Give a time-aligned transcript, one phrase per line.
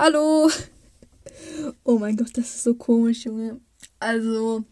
[0.00, 0.48] Hallo.
[1.82, 3.60] Oh mein Gott, das ist so komisch, Junge.
[3.98, 4.64] Also,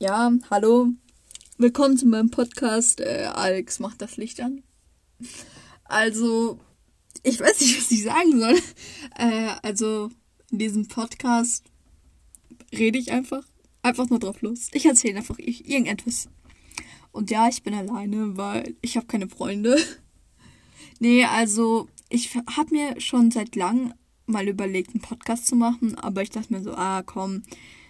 [0.00, 0.88] ja, hallo.
[1.58, 3.00] Willkommen zu meinem Podcast.
[3.00, 4.64] Äh, Alex macht das Licht an.
[5.84, 6.58] Also,
[7.22, 8.58] ich weiß nicht, was ich sagen soll.
[9.16, 10.10] Äh, also,
[10.50, 11.64] in diesem Podcast
[12.76, 13.46] rede ich einfach.
[13.82, 14.70] Einfach nur drauf los.
[14.72, 16.28] Ich erzähle einfach irgendetwas.
[17.12, 19.78] Und ja, ich bin alleine, weil ich habe keine Freunde.
[20.98, 23.94] nee, also ich habe mir schon seit langem
[24.26, 27.42] mal überlegt, einen Podcast zu machen, aber ich dachte mir so, ah komm,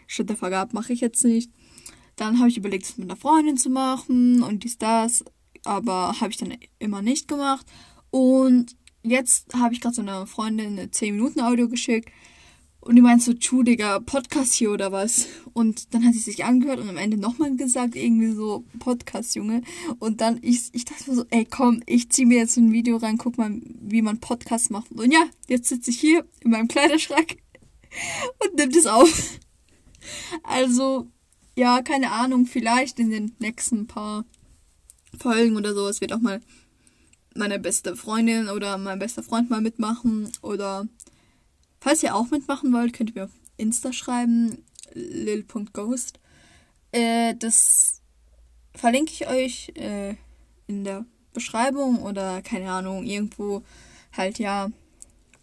[0.06, 1.50] shit der vergab, mache ich jetzt nicht.
[2.16, 5.24] Dann habe ich überlegt, es mit einer Freundin zu machen und dies, das,
[5.64, 7.66] aber habe ich dann immer nicht gemacht.
[8.10, 12.10] Und jetzt habe ich gerade so einer Freundin eine 10 Minuten Audio geschickt
[12.84, 15.26] und die meint so, Tschu, Digga, Podcast hier oder was?
[15.54, 19.62] Und dann hat sie sich angehört und am Ende nochmal gesagt, irgendwie so, Podcast, Junge.
[20.00, 23.16] Und dann, ich, ich dachte so, ey, komm, ich zieh mir jetzt ein Video rein,
[23.16, 24.92] guck mal, wie man Podcast macht.
[24.92, 27.38] Und ja, jetzt sitze ich hier in meinem Kleiderschrank
[28.44, 29.38] und nimm das auf.
[30.42, 31.08] Also,
[31.56, 34.26] ja, keine Ahnung, vielleicht in den nächsten paar
[35.18, 36.42] Folgen oder so, es wird auch mal
[37.34, 40.86] meine beste Freundin oder mein bester Freund mal mitmachen oder
[41.84, 46.18] Falls ihr auch mitmachen wollt, könnt ihr mir auf Insta schreiben, lil.ghost.
[46.92, 48.00] Äh, das
[48.74, 50.14] verlinke ich euch äh,
[50.66, 53.64] in der Beschreibung oder keine Ahnung, irgendwo
[54.16, 54.70] halt ja.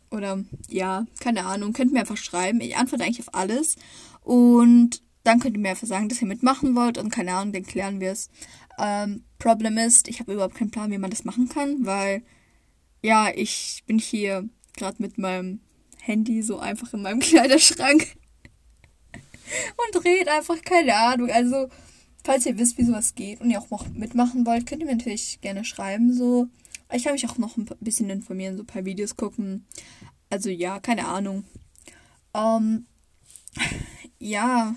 [0.10, 2.60] Oder ja, keine Ahnung, könnt ihr mir einfach schreiben.
[2.60, 3.76] Ich antworte eigentlich auf alles.
[4.24, 7.68] Und dann könnt ihr mir einfach sagen, dass ihr mitmachen wollt und keine Ahnung, dann
[7.68, 8.32] klären wir es.
[8.80, 12.24] Ähm, Problem ist, ich habe überhaupt keinen Plan, wie man das machen kann, weil
[13.04, 15.60] ja, ich bin hier gerade mit meinem
[16.02, 18.16] Handy so einfach in meinem Kleiderschrank
[19.78, 21.30] und dreht einfach keine Ahnung.
[21.30, 21.70] Also,
[22.24, 24.96] falls ihr wisst, wie sowas geht und ihr auch noch mitmachen wollt, könnt ihr mir
[24.96, 26.14] natürlich gerne schreiben.
[26.14, 26.48] So,
[26.92, 29.66] ich kann mich auch noch ein bisschen informieren, so ein paar Videos gucken.
[30.30, 31.46] Also ja, keine Ahnung.
[32.34, 32.86] Ähm,
[34.20, 34.76] ja.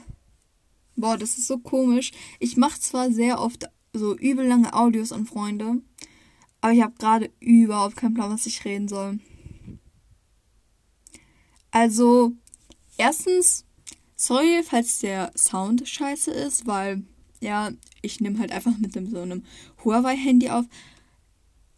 [0.96, 2.12] Boah, das ist so komisch.
[2.38, 5.80] Ich mache zwar sehr oft so übel lange Audios an Freunde,
[6.60, 9.18] aber ich habe gerade überhaupt keinen Plan, was ich reden soll.
[11.74, 12.30] Also,
[12.98, 13.64] erstens,
[14.14, 17.02] sorry, falls der Sound scheiße ist, weil,
[17.40, 19.42] ja, ich nehme halt einfach mit so einem
[19.84, 20.66] Huawei-Handy auf.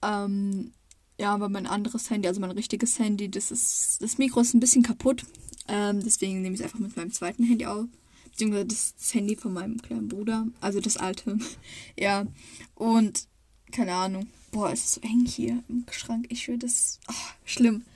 [0.03, 0.73] Ähm,
[1.19, 4.61] ja, aber mein anderes Handy, also mein richtiges Handy, das ist, das Mikro ist ein
[4.61, 5.25] bisschen kaputt.
[5.67, 7.87] Ähm, deswegen nehme ich es einfach mit meinem zweiten Handy auf.
[8.25, 10.47] Beziehungsweise das, das Handy von meinem kleinen Bruder.
[10.61, 11.39] Also das alte.
[11.99, 12.27] ja.
[12.75, 13.29] Und,
[13.73, 14.27] keine Ahnung.
[14.53, 16.27] Boah, es ist so eng hier im Schrank.
[16.29, 17.01] Ich würde das.
[17.09, 17.15] Oh,
[17.47, 17.87] schlimm.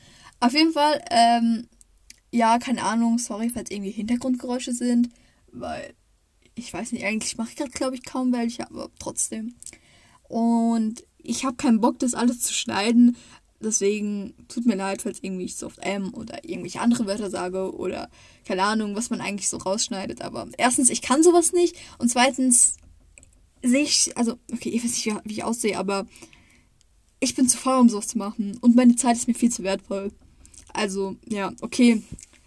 [0.41, 1.67] Auf jeden Fall, ähm,
[2.33, 5.11] ja, keine Ahnung, sorry, falls irgendwie Hintergrundgeräusche sind,
[5.53, 5.95] weil
[6.55, 9.55] ich weiß nicht, eigentlich mache ich gerade, glaube ich, kaum welche, aber trotzdem.
[10.29, 13.17] Und ich habe keinen Bock, das alles zu schneiden.
[13.63, 17.75] Deswegen tut mir leid, falls irgendwie ich so oft M oder irgendwelche andere Wörter sage
[17.75, 18.09] oder
[18.45, 20.23] keine Ahnung, was man eigentlich so rausschneidet.
[20.23, 22.77] Aber erstens, ich kann sowas nicht und zweitens
[23.63, 26.07] sehe ich, also, okay, ich weiß nicht, wie ich aussehe, aber
[27.21, 29.63] ich bin zu faul, um sowas zu machen und meine Zeit ist mir viel zu
[29.63, 30.11] wertvoll.
[30.73, 32.03] Also, ja, okay.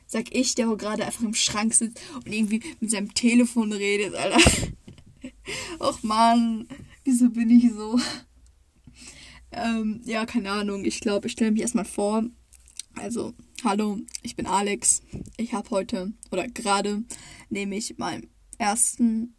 [0.06, 4.40] Sag ich, der gerade einfach im Schrank sitzt und irgendwie mit seinem Telefon redet, Alter.
[5.80, 6.68] Och man,
[7.04, 8.00] wieso bin ich so?
[9.52, 10.86] Ähm, ja, keine Ahnung.
[10.86, 12.24] Ich glaube, ich stelle mich erstmal vor.
[12.96, 15.02] Also, hallo, ich bin Alex.
[15.38, 17.04] Ich habe heute oder gerade
[17.50, 19.36] nehme ich meinen ersten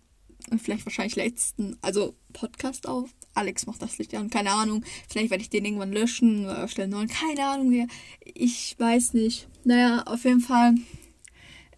[0.62, 3.10] vielleicht wahrscheinlich letzten, also Podcast auf.
[3.34, 4.84] Alex macht das Licht an, keine Ahnung.
[5.08, 7.88] Vielleicht werde ich den irgendwann löschen oder stellen neuen, keine Ahnung.
[8.22, 9.48] Ich weiß nicht.
[9.64, 10.74] Naja, auf jeden Fall.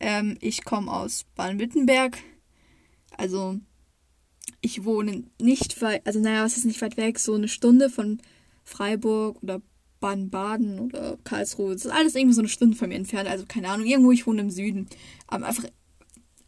[0.00, 2.18] Ähm, ich komme aus Baden-Württemberg.
[3.16, 3.58] Also,
[4.60, 8.20] ich wohne nicht weit, also naja, was ist nicht weit weg, so eine Stunde von
[8.64, 9.62] Freiburg oder
[10.00, 11.72] Baden-Baden oder Karlsruhe.
[11.72, 13.28] Das ist alles irgendwie so eine Stunde von mir entfernt.
[13.28, 14.88] Also keine Ahnung, irgendwo, ich wohne im Süden.
[15.26, 15.64] Aber einfach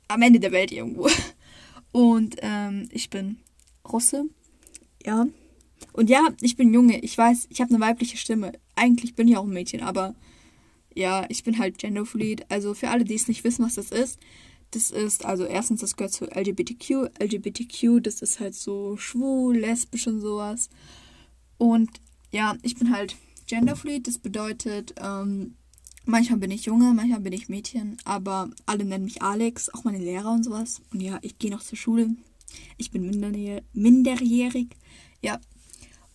[0.09, 1.09] am Ende der Welt irgendwo.
[1.93, 3.39] Und ähm, ich bin
[3.91, 4.25] Russe.
[5.05, 5.27] Ja.
[5.93, 7.01] Und ja, ich bin Junge.
[7.01, 8.53] Ich weiß, ich habe eine weibliche Stimme.
[8.75, 10.15] Eigentlich bin ich auch ein Mädchen, aber
[10.95, 12.51] ja, ich bin halt genderfluid.
[12.51, 14.19] Also für alle, die es nicht wissen, was das ist.
[14.73, 17.11] Das ist, also erstens, das gehört zu LGBTQ.
[17.21, 20.69] LGBTQ, das ist halt so schwul, lesbisch und sowas.
[21.57, 21.91] Und
[22.31, 24.07] ja, ich bin halt genderfluid.
[24.07, 25.55] Das bedeutet, ähm,
[26.11, 29.99] Manchmal bin ich Junge, manchmal bin ich Mädchen, aber alle nennen mich Alex, auch meine
[29.99, 30.81] Lehrer und sowas.
[30.91, 32.09] Und ja, ich gehe noch zur Schule.
[32.79, 33.03] Ich bin
[33.75, 34.69] minderjährig.
[35.21, 35.39] Ja.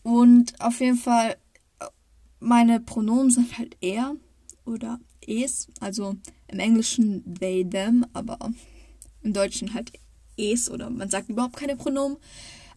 [0.01, 1.37] Und auf jeden Fall,
[2.39, 4.15] meine Pronomen sind halt er
[4.65, 5.67] oder es.
[5.79, 6.15] Also
[6.47, 8.39] im Englischen they, them, aber
[9.21, 9.93] im Deutschen halt
[10.37, 12.17] es oder man sagt überhaupt keine Pronomen.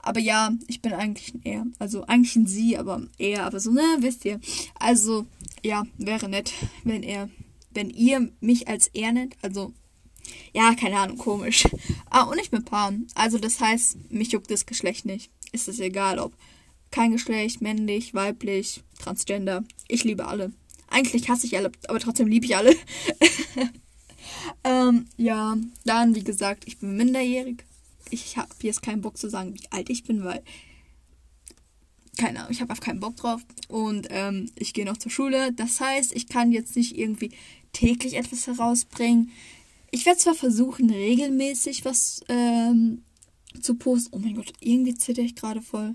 [0.06, 1.67] Aber ja, ich bin eigentlich ein er.
[1.79, 4.41] Also eigentlich ein sie, aber er, aber so, ne, wisst ihr.
[4.79, 5.26] Also
[5.62, 6.53] ja, wäre nett,
[6.85, 7.29] wenn er
[7.76, 9.73] wenn ihr mich als er nennt, also
[10.53, 11.69] ja, keine Ahnung, komisch.
[12.11, 13.06] Ah, und ich bin Pan.
[13.14, 15.31] Also das heißt, mich juckt das Geschlecht nicht.
[15.53, 16.32] Ist es egal, ob
[16.91, 19.62] kein Geschlecht, männlich, weiblich, transgender.
[19.87, 20.53] Ich liebe alle.
[20.88, 22.75] Eigentlich hasse ich alle, aber trotzdem liebe ich alle.
[24.64, 27.64] ähm, ja, dann, wie gesagt, ich bin minderjährig.
[28.11, 30.43] Ich habe jetzt keinen Bock zu sagen, wie alt ich bin, weil.
[32.19, 33.43] Keine Ahnung, ich habe einfach keinen Bock drauf.
[33.69, 35.53] Und ähm, ich gehe noch zur Schule.
[35.53, 37.32] Das heißt, ich kann jetzt nicht irgendwie
[37.73, 39.31] täglich etwas herausbringen.
[39.91, 43.03] Ich werde zwar versuchen, regelmäßig was ähm,
[43.61, 44.14] zu posten.
[44.14, 45.94] Oh mein Gott, irgendwie zitter ich gerade voll.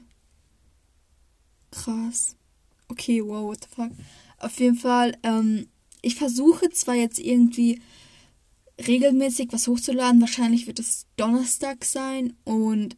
[1.72, 2.36] Krass.
[2.88, 3.92] Okay, wow, what the fuck.
[4.38, 5.68] Auf jeden Fall, ähm,
[6.02, 7.81] ich versuche zwar jetzt irgendwie
[8.88, 10.22] regelmäßig was hochzuladen.
[10.22, 12.98] Wahrscheinlich wird es Donnerstag sein und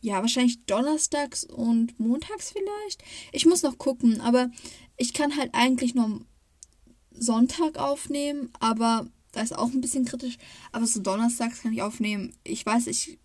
[0.00, 3.02] ja, wahrscheinlich donnerstags und montags vielleicht.
[3.32, 4.50] Ich muss noch gucken, aber
[4.96, 6.20] ich kann halt eigentlich nur
[7.10, 10.36] Sonntag aufnehmen, aber da ist auch ein bisschen kritisch.
[10.72, 12.34] Aber so donnerstags kann ich aufnehmen.
[12.44, 13.18] Ich weiß, ich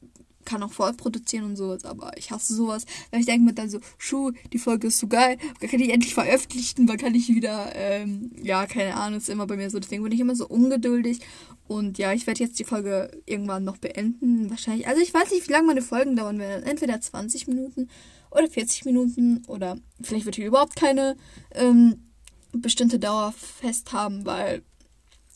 [0.50, 2.86] kann auch vorproduzieren und sowas, aber ich hasse sowas.
[3.12, 5.92] Weil ich denke mir dann so, Schuh, die Folge ist so geil, dann kann ich
[5.92, 9.80] endlich veröffentlichen, dann kann ich wieder, ähm, ja, keine Ahnung, ist immer bei mir so.
[9.80, 11.20] Deswegen bin ich immer so ungeduldig.
[11.68, 14.50] Und ja, ich werde jetzt die Folge irgendwann noch beenden.
[14.50, 16.64] Wahrscheinlich, also ich weiß nicht, wie lange meine Folgen dauern werden.
[16.64, 17.90] Entweder 20 Minuten
[18.32, 21.16] oder 40 Minuten oder vielleicht wird hier überhaupt keine
[21.54, 22.10] ähm,
[22.54, 24.64] bestimmte Dauer fest haben, weil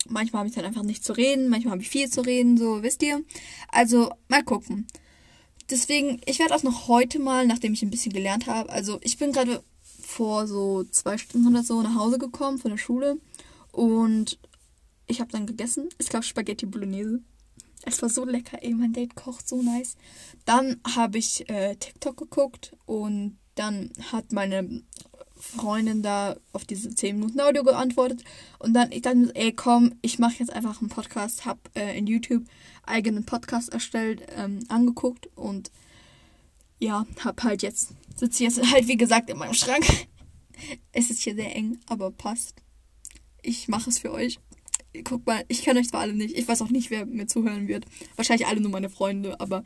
[0.10, 2.82] manchmal habe ich dann einfach nicht zu reden, manchmal habe ich viel zu reden, so
[2.82, 3.22] wisst ihr.
[3.70, 4.88] Also mal gucken
[5.70, 9.18] deswegen, ich werde auch noch heute mal, nachdem ich ein bisschen gelernt habe, also ich
[9.18, 9.64] bin gerade
[10.02, 13.18] vor so zwei Stunden oder so nach Hause gekommen von der Schule
[13.72, 14.38] und
[15.08, 15.90] ich habe dann gegessen.
[15.98, 17.22] Es gab Spaghetti Bolognese.
[17.86, 19.98] Es war so lecker, ey, mein Date kocht so nice.
[20.46, 24.84] Dann habe ich äh, TikTok geguckt und dann hat meine
[25.36, 28.24] Freundin da auf diese 10 Minuten Audio geantwortet.
[28.60, 32.08] Und dann, ich dachte, ey, komm, ich mache jetzt einfach einen Podcast, hab äh, in
[32.08, 32.46] YouTube
[32.86, 35.72] eigenen Podcast erstellt, ähm, angeguckt und
[36.80, 39.86] ja, hab halt jetzt, sitze jetzt halt wie gesagt in meinem Schrank.
[40.92, 42.62] es ist hier sehr eng, aber passt.
[43.42, 44.40] Ich mache es für euch.
[45.04, 47.68] Guck mal, ich kenne euch zwar alle nicht, ich weiß auch nicht, wer mir zuhören
[47.68, 47.86] wird.
[48.16, 49.64] Wahrscheinlich alle nur meine Freunde, aber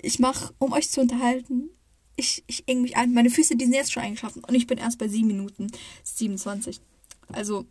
[0.00, 1.70] ich mache, um euch zu unterhalten,
[2.16, 3.12] ich, ich eng mich ein.
[3.12, 5.68] Meine Füße, die sind jetzt schon eingeschlafen und ich bin erst bei 7 Minuten
[6.04, 6.80] 27.
[7.28, 7.66] Also,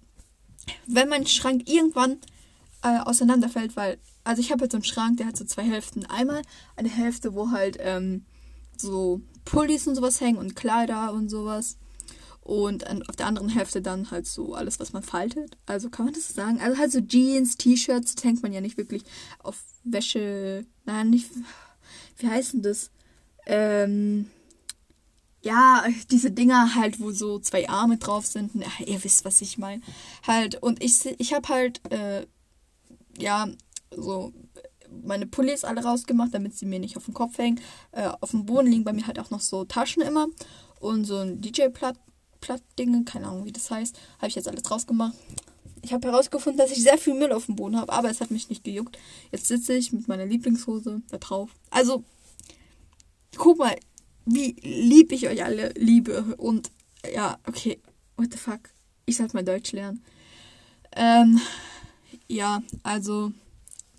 [0.86, 2.20] wenn mein Schrank irgendwann
[2.84, 6.06] äh, auseinanderfällt, weil, also ich habe jetzt so einen Schrank, der hat so zwei Hälften.
[6.08, 6.42] Einmal
[6.76, 8.26] eine Hälfte, wo halt ähm,
[8.76, 11.78] so Pullis und sowas hängen und Kleider und sowas.
[12.42, 15.58] Und auf der anderen Hälfte dann halt so alles, was man faltet.
[15.66, 16.60] Also kann man das sagen?
[16.60, 19.04] Also halt so Jeans, T-Shirts, hängt man ja nicht wirklich
[19.40, 20.66] auf Wäsche.
[20.86, 21.30] Nein, nicht.
[22.18, 22.92] Wie heißt denn das?
[23.46, 24.30] Ähm,
[25.42, 28.56] ja, diese Dinger halt, wo so zwei Arme drauf sind.
[28.56, 29.82] Ja, ihr wisst, was ich meine.
[30.26, 32.26] Halt, und ich, ich habe halt, äh,
[33.18, 33.48] ja,
[33.96, 34.34] so
[35.04, 37.60] meine Pullis alle rausgemacht, damit sie mir nicht auf den Kopf hängen.
[37.92, 40.28] Äh, auf dem Boden liegen bei mir halt auch noch so Taschen immer.
[40.80, 41.98] Und so ein DJ-Platt,
[42.42, 43.98] Platt-Dinge, keine Ahnung, wie das heißt.
[44.18, 45.16] Habe ich jetzt alles rausgemacht.
[45.82, 48.32] Ich habe herausgefunden, dass ich sehr viel Müll auf dem Boden habe, aber es hat
[48.32, 48.98] mich nicht gejuckt.
[49.32, 51.52] Jetzt sitze ich mit meiner Lieblingshose da drauf.
[51.70, 52.04] Also,
[53.38, 53.76] guck mal,
[54.26, 56.36] wie lieb ich euch alle liebe.
[56.38, 56.72] Und
[57.14, 57.80] ja, okay,
[58.18, 58.62] what the fuck.
[59.06, 60.04] Ich sollte mal Deutsch lernen.
[60.96, 61.40] Ähm,
[62.28, 63.32] ja, also,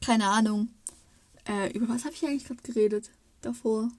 [0.00, 0.68] keine Ahnung.
[1.48, 3.10] Äh, über was habe ich eigentlich gerade geredet
[3.40, 3.90] davor?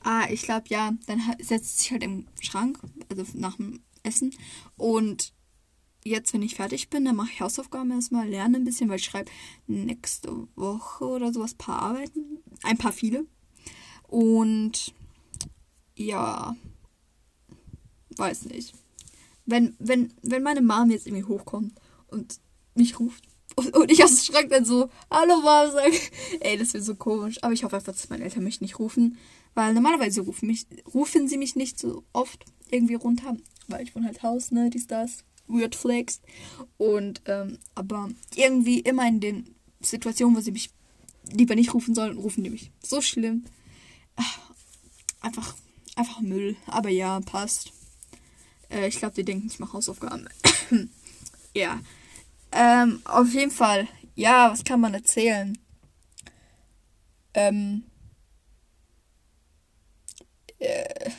[0.00, 4.34] Ah, ich glaube, ja, dann setzt sich halt im Schrank, also nach dem Essen.
[4.76, 5.32] Und
[6.04, 9.04] jetzt, wenn ich fertig bin, dann mache ich Hausaufgaben erstmal, lerne ein bisschen, weil ich
[9.04, 9.30] schreibe
[9.66, 12.38] nächste Woche oder sowas paar Arbeiten.
[12.62, 13.26] Ein paar viele.
[14.08, 14.92] Und
[15.96, 16.56] ja,
[18.16, 18.74] weiß nicht.
[19.46, 21.72] Wenn, wenn, wenn meine Mom jetzt irgendwie hochkommt
[22.08, 22.40] und
[22.74, 23.24] mich ruft
[23.56, 25.98] und, ich aus dem Schrank dann so, hallo Mom, sage,
[26.40, 27.38] ey, das wäre so komisch.
[27.42, 29.18] Aber ich hoffe einfach, dass meine Eltern mich nicht rufen,
[29.54, 33.36] weil normalerweise rufen, mich, rufen sie mich nicht so oft irgendwie runter,
[33.68, 36.20] weil ich wohne halt Haus, ne, dies, das, weird flex.
[36.78, 40.70] Und, ähm, aber irgendwie immer in den Situationen, wo sie mich
[41.30, 42.70] lieber nicht rufen sollen, rufen die mich.
[42.82, 43.44] So schlimm
[45.22, 45.54] einfach,
[45.96, 46.56] einfach Müll.
[46.66, 47.72] Aber ja, passt.
[48.70, 50.28] Äh, ich glaube, die denken, ich mache Hausaufgaben.
[51.54, 51.80] ja.
[52.52, 53.88] Ähm, auf jeden Fall.
[54.14, 55.56] Ja, was kann man erzählen?
[57.34, 57.84] Ähm.
[60.58, 61.10] Äh,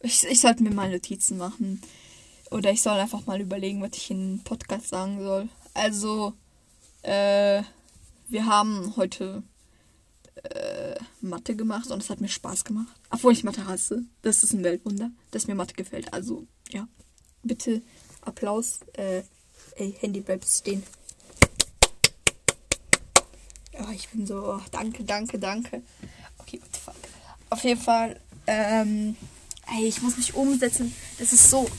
[0.00, 1.82] ich, ich sollte mir mal Notizen machen.
[2.50, 5.48] Oder ich soll einfach mal überlegen, was ich in Podcast sagen soll.
[5.74, 6.34] Also,
[7.02, 7.62] äh,
[8.28, 9.42] wir haben heute
[10.42, 12.94] äh, Mathe gemacht und es hat mir Spaß gemacht.
[13.10, 14.04] Obwohl ich Mathe hasse.
[14.22, 16.12] Das ist ein Weltwunder, dass mir Mathe gefällt.
[16.12, 16.86] Also, ja.
[17.42, 17.82] Bitte
[18.22, 18.80] Applaus.
[18.94, 19.22] Äh,
[19.78, 20.82] Ey, Handy bleibt stehen.
[23.74, 25.82] Oh, ich bin so, oh, danke, danke, danke.
[26.38, 26.96] Okay, what the fuck.
[27.50, 28.18] Auf jeden Fall,
[28.48, 29.16] ähm,
[29.72, 30.92] ey, ich muss mich umsetzen.
[31.20, 31.70] Das ist so.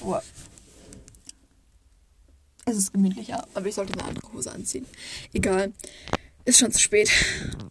[0.00, 0.18] Oh.
[2.64, 4.86] Es ist gemütlicher, aber ich sollte eine andere Hose anziehen.
[5.34, 5.74] Egal.
[6.46, 7.10] Ist schon zu spät.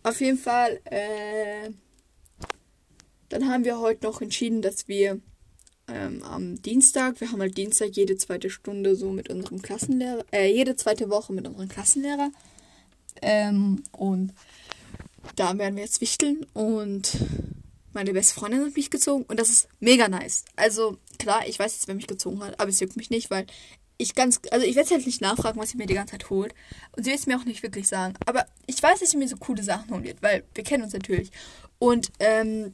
[0.03, 1.71] Auf jeden Fall, äh,
[3.29, 5.19] dann haben wir heute noch entschieden, dass wir
[5.91, 10.51] ähm, am Dienstag, wir haben halt Dienstag jede zweite Stunde so mit unserem Klassenlehrer, äh,
[10.51, 12.31] jede zweite Woche mit unserem Klassenlehrer.
[13.21, 14.33] Ähm, und
[15.35, 17.17] da werden wir jetzt wichteln und
[17.93, 20.45] meine beste Freundin hat mich gezogen und das ist mega nice.
[20.55, 23.45] Also klar, ich weiß jetzt, wer mich gezogen hat, aber es juckt mich nicht, weil
[23.97, 26.55] ich ganz, also ich werde halt nicht nachfragen, was sie mir die ganze Zeit holt.
[26.95, 28.13] Und sie wird es mir auch nicht wirklich sagen.
[28.25, 30.93] Aber ich weiß, dass sie mir so coole Sachen holen wird, weil wir kennen uns
[30.93, 31.31] natürlich.
[31.79, 32.73] Und ähm,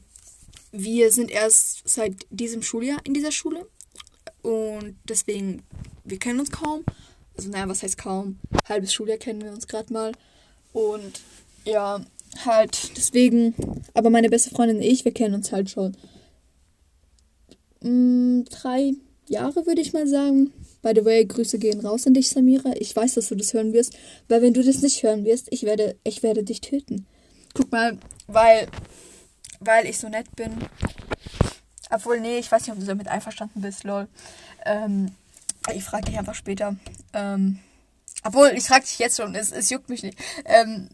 [0.72, 3.66] wir sind erst seit diesem Schuljahr in dieser Schule.
[4.42, 5.62] Und deswegen,
[6.04, 6.84] wir kennen uns kaum.
[7.36, 8.38] Also naja, was heißt kaum?
[8.68, 10.12] Halbes Schuljahr kennen wir uns gerade mal.
[10.72, 11.20] Und
[11.64, 12.04] ja,
[12.44, 13.54] halt deswegen.
[13.94, 15.96] Aber meine beste Freundin und ich, wir kennen uns halt schon
[17.82, 18.92] mh, mm, drei
[19.28, 20.52] Jahre, würde ich mal sagen.
[20.82, 22.72] By the way, Grüße gehen raus an dich, Samira.
[22.78, 23.96] Ich weiß, dass du das hören wirst,
[24.28, 27.06] weil wenn du das nicht hören wirst, ich werde, ich werde dich töten.
[27.54, 28.68] Guck mal, weil,
[29.60, 30.52] weil ich so nett bin.
[31.90, 34.08] Obwohl, nee, ich weiß nicht, ob du damit einverstanden bist, lol.
[34.64, 35.14] Ähm,
[35.72, 36.76] ich frage dich einfach später.
[37.12, 37.60] Ähm,
[38.24, 40.18] obwohl, ich frage dich jetzt schon, es, es juckt mich nicht.
[40.44, 40.88] Ähm,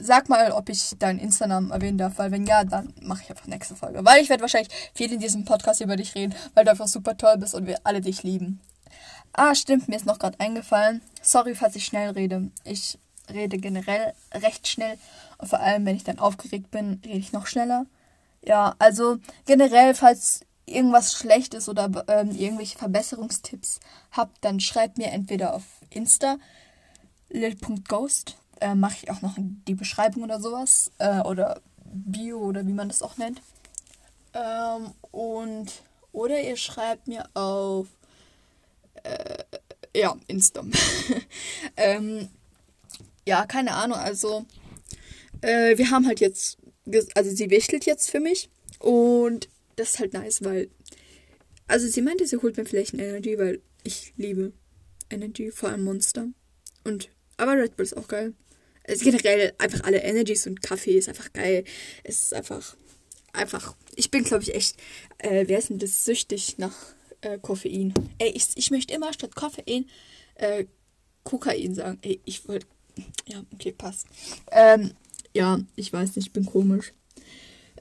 [0.00, 3.46] sag mal, ob ich deinen Instagram erwähnen darf, weil wenn ja, dann mache ich einfach
[3.46, 4.04] nächste Folge.
[4.04, 7.16] Weil ich werde wahrscheinlich viel in diesem Podcast über dich reden, weil du einfach super
[7.16, 8.60] toll bist und wir alle dich lieben.
[9.32, 11.02] Ah, stimmt, mir ist noch gerade eingefallen.
[11.22, 12.50] Sorry, falls ich schnell rede.
[12.64, 12.98] Ich
[13.32, 14.98] rede generell recht schnell
[15.38, 17.84] und vor allem, wenn ich dann aufgeregt bin, rede ich noch schneller.
[18.42, 23.80] Ja, also generell, falls irgendwas schlecht ist oder ähm, irgendwelche Verbesserungstipps
[24.12, 26.36] habt, dann schreibt mir entweder auf Insta
[27.30, 30.90] lil.ghost äh, mache ich auch noch die Beschreibung oder sowas.
[30.98, 33.40] Äh, oder Bio oder wie man das auch nennt.
[34.34, 37.86] Ähm, und oder ihr schreibt mir auf
[39.02, 39.44] äh,
[39.94, 40.64] ja, Insta.
[41.76, 42.28] ähm,
[43.26, 44.44] ja, keine Ahnung, also
[45.40, 46.58] äh, wir haben halt jetzt,
[47.14, 50.68] also sie wichtelt jetzt für mich und das ist halt nice, weil,
[51.66, 54.52] also sie meinte, sie holt mir vielleicht ein Energy, weil ich liebe
[55.10, 56.28] Energy, vor allem Monster.
[56.84, 58.34] Und, aber Red Bull ist auch geil.
[58.84, 61.64] Es generell einfach alle Energies und Kaffee ist einfach geil.
[62.04, 62.76] Es ist einfach,
[63.32, 64.76] einfach, ich bin glaube ich echt,
[65.18, 66.74] äh, wer ist denn das, süchtig nach
[67.20, 67.92] äh, Koffein.
[68.18, 69.86] Ey, ich, ich möchte immer statt Koffein
[70.36, 70.64] äh,
[71.24, 71.98] Kokain sagen.
[72.02, 72.66] Ey, ich wollte,
[73.26, 74.06] ja, okay, passt.
[74.50, 74.92] Ähm,
[75.34, 76.92] ja, ich weiß nicht, ich bin komisch.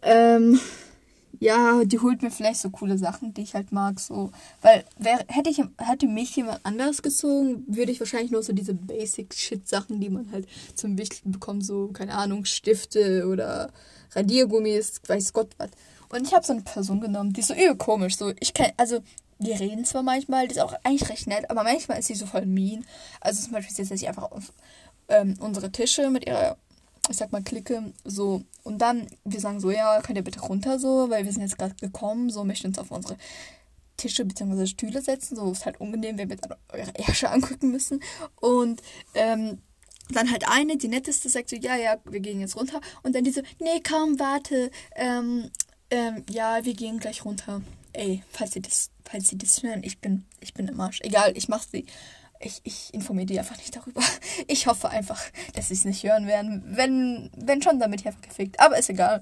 [0.01, 0.59] Ähm,
[1.39, 4.31] ja, die holt mir vielleicht so coole Sachen, die ich halt mag, so.
[4.61, 8.73] Weil wär, hätte ich hätte mich jemand anders gezogen, würde ich wahrscheinlich nur so diese
[8.73, 13.71] Basic Shit Sachen, die man halt zum Wichteln bekommt, so keine Ahnung, Stifte oder
[14.13, 15.69] Radiergummis, weiß Gott was.
[16.09, 18.71] Und ich habe so eine Person genommen, die ist so übel komisch, so ich kenn
[18.77, 18.99] also
[19.39, 22.25] wir reden zwar manchmal, die ist auch eigentlich recht nett, aber manchmal ist sie so
[22.25, 22.85] voll mean.
[23.21, 24.51] Also zum Beispiel setzt sie einfach auf
[25.09, 26.57] ähm, unsere Tische mit ihrer
[27.09, 30.79] ich sag mal, klicke, so, und dann, wir sagen so, ja, könnt ihr bitte runter,
[30.79, 33.17] so, weil wir sind jetzt gerade gekommen, so, möchten uns auf unsere
[33.97, 34.67] Tische bzw.
[34.67, 38.01] Stühle setzen, so, ist halt unangenehm, wenn wir dann eure Ärsche angucken müssen,
[38.39, 38.81] und,
[39.13, 39.59] ähm,
[40.09, 43.23] dann halt eine, die netteste, sagt so, ja, ja, wir gehen jetzt runter, und dann
[43.23, 45.49] diese, nee, komm, warte, ähm,
[45.89, 47.61] ähm, ja, wir gehen gleich runter.
[47.93, 51.01] Ey, falls sie das, falls sie das hören, ich bin, ich bin im Arsch.
[51.01, 51.85] Egal, ich mach sie
[52.39, 54.01] ich, ich informiere die einfach nicht darüber.
[54.47, 55.19] Ich hoffe einfach,
[55.55, 56.63] dass sie es nicht hören werden.
[56.67, 58.59] Wenn, wenn schon, damit ich einfach gefickt.
[58.59, 59.19] Aber ist egal.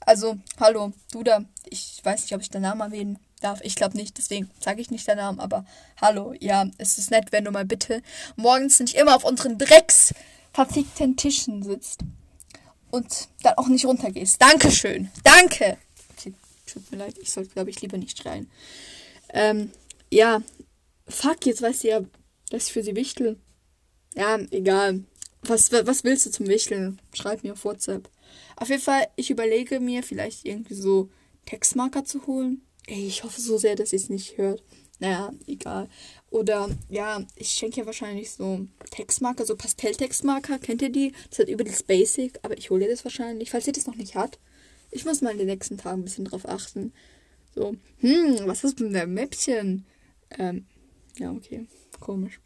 [0.00, 1.44] Also, hallo, du da.
[1.68, 3.60] Ich weiß nicht, ob ich deinen Namen erwähnen darf.
[3.62, 5.38] Ich glaube nicht, deswegen sage ich nicht deinen Namen.
[5.38, 5.66] Aber
[6.00, 8.02] hallo, ja, es ist nett, wenn du mal bitte
[8.36, 10.14] morgens nicht immer auf unseren Drecks
[10.52, 12.00] verfickten Tischen sitzt.
[12.90, 14.40] Und dann auch nicht runtergehst.
[14.40, 15.10] Dankeschön.
[15.22, 15.76] Danke.
[16.16, 16.32] Okay,
[16.66, 17.16] tut mir leid.
[17.20, 18.50] Ich sollte, glaube ich, lieber nicht schreien.
[19.28, 19.70] Ähm,
[20.10, 20.40] ja.
[21.06, 22.00] Fuck, jetzt weißt du ja,
[22.50, 23.38] dass ich für sie wichtel.
[24.14, 25.04] Ja, egal.
[25.42, 27.00] Was, was willst du zum Wichteln?
[27.14, 28.08] Schreib mir auf WhatsApp.
[28.56, 31.08] Auf jeden Fall, ich überlege mir vielleicht irgendwie so
[31.46, 32.62] Textmarker zu holen.
[32.86, 34.62] Ey, ich hoffe so sehr, dass ihr es nicht hört.
[34.98, 35.88] Naja, egal.
[36.30, 40.58] Oder ja, ich schenke ja wahrscheinlich so Textmarker, so Pastelltextmarker.
[40.58, 41.12] Kennt ihr die?
[41.12, 44.16] Das ist halt übrigens basic, aber ich hole das wahrscheinlich, falls ihr das noch nicht
[44.16, 44.38] habt.
[44.90, 46.92] Ich muss mal in den nächsten Tagen ein bisschen drauf achten.
[47.54, 49.86] So, hm, was ist mit dem Mäppchen?
[50.36, 50.66] Ähm,
[51.18, 51.66] ja, okay.
[52.00, 52.40] Komisch.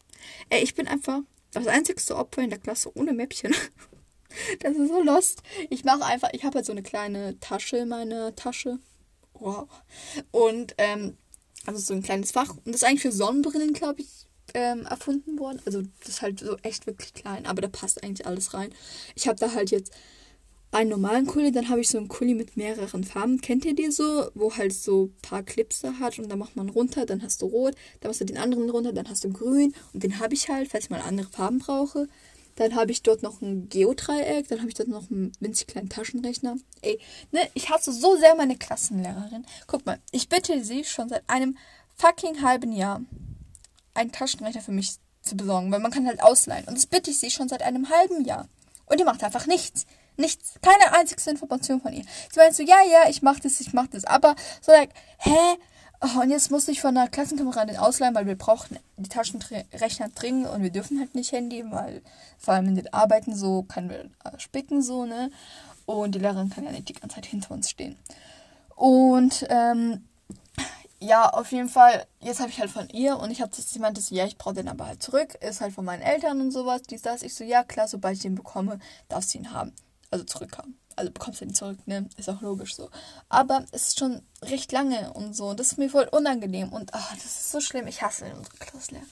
[0.48, 1.20] Ey, ich bin einfach
[1.52, 3.54] das einzigste Opfer in der Klasse ohne Mäppchen.
[4.60, 5.42] das ist so lost.
[5.70, 8.78] Ich mache einfach, ich habe halt so eine kleine Tasche in meiner Tasche.
[9.34, 9.68] Wow.
[10.30, 11.16] Und ähm,
[11.66, 12.50] Also so ein kleines Fach.
[12.50, 14.08] Und das ist eigentlich für Sonnenbrillen, glaube ich,
[14.54, 15.60] ähm, erfunden worden.
[15.64, 18.74] Also das ist halt so echt wirklich klein, aber da passt eigentlich alles rein.
[19.14, 19.92] Ich habe da halt jetzt
[20.72, 23.40] einen normalen Kuli, dann habe ich so einen Kuli mit mehreren Farben.
[23.40, 24.30] Kennt ihr die so?
[24.34, 27.42] Wo halt so ein paar Clips da hat und dann macht man runter, dann hast
[27.42, 30.34] du rot, dann machst du den anderen runter, dann hast du grün und den habe
[30.34, 32.08] ich halt, falls ich mal andere Farben brauche.
[32.56, 35.88] Dann habe ich dort noch ein Geodreieck, dann habe ich dort noch einen winzig kleinen
[35.88, 36.56] Taschenrechner.
[36.82, 36.98] Ey,
[37.30, 39.46] ne, ich hasse so sehr meine Klassenlehrerin.
[39.66, 41.56] Guck mal, ich bitte sie schon seit einem
[41.96, 43.02] fucking halben Jahr,
[43.94, 46.66] einen Taschenrechner für mich zu besorgen, weil man kann halt ausleihen.
[46.66, 48.48] Und das bitte ich sie schon seit einem halben Jahr.
[48.86, 49.86] Und die macht einfach nichts.
[50.16, 50.54] Nichts.
[50.62, 52.04] Keine einzige Information von ihr.
[52.32, 54.04] Sie meint so, ja, ja, ich mach das, ich mach das.
[54.04, 55.56] Aber so, like, hä?
[56.04, 60.48] Oh, und jetzt muss ich von der Klassenkameradin ausleihen, weil wir brauchen die Taschenrechner dringend
[60.48, 62.02] und wir dürfen halt nicht Handy, weil
[62.38, 65.30] vor allem in den Arbeiten so kann wir äh, spicken, so, ne?
[65.86, 67.96] Und die Lehrerin kann ja nicht die ganze Zeit hinter uns stehen.
[68.74, 70.04] Und, ähm,
[71.02, 74.00] ja, auf jeden Fall, jetzt habe ich halt von ihr und ich habe sie meinte
[74.00, 76.82] so, ja, ich brauche den aber halt zurück, ist halt von meinen Eltern und sowas,
[76.82, 77.22] dies, das.
[77.22, 78.78] Ich so, ja, klar, sobald ich den bekomme,
[79.08, 79.72] darfst du ihn haben.
[80.12, 80.78] Also zurückhaben.
[80.94, 82.08] Also bekommst du ihn zurück, ne?
[82.18, 82.90] Ist auch logisch so.
[83.28, 85.54] Aber es ist schon recht lange und so.
[85.54, 87.86] Das ist mir voll unangenehm und ach, das ist so schlimm.
[87.86, 89.06] Ich hasse unsere Klassenlehrer.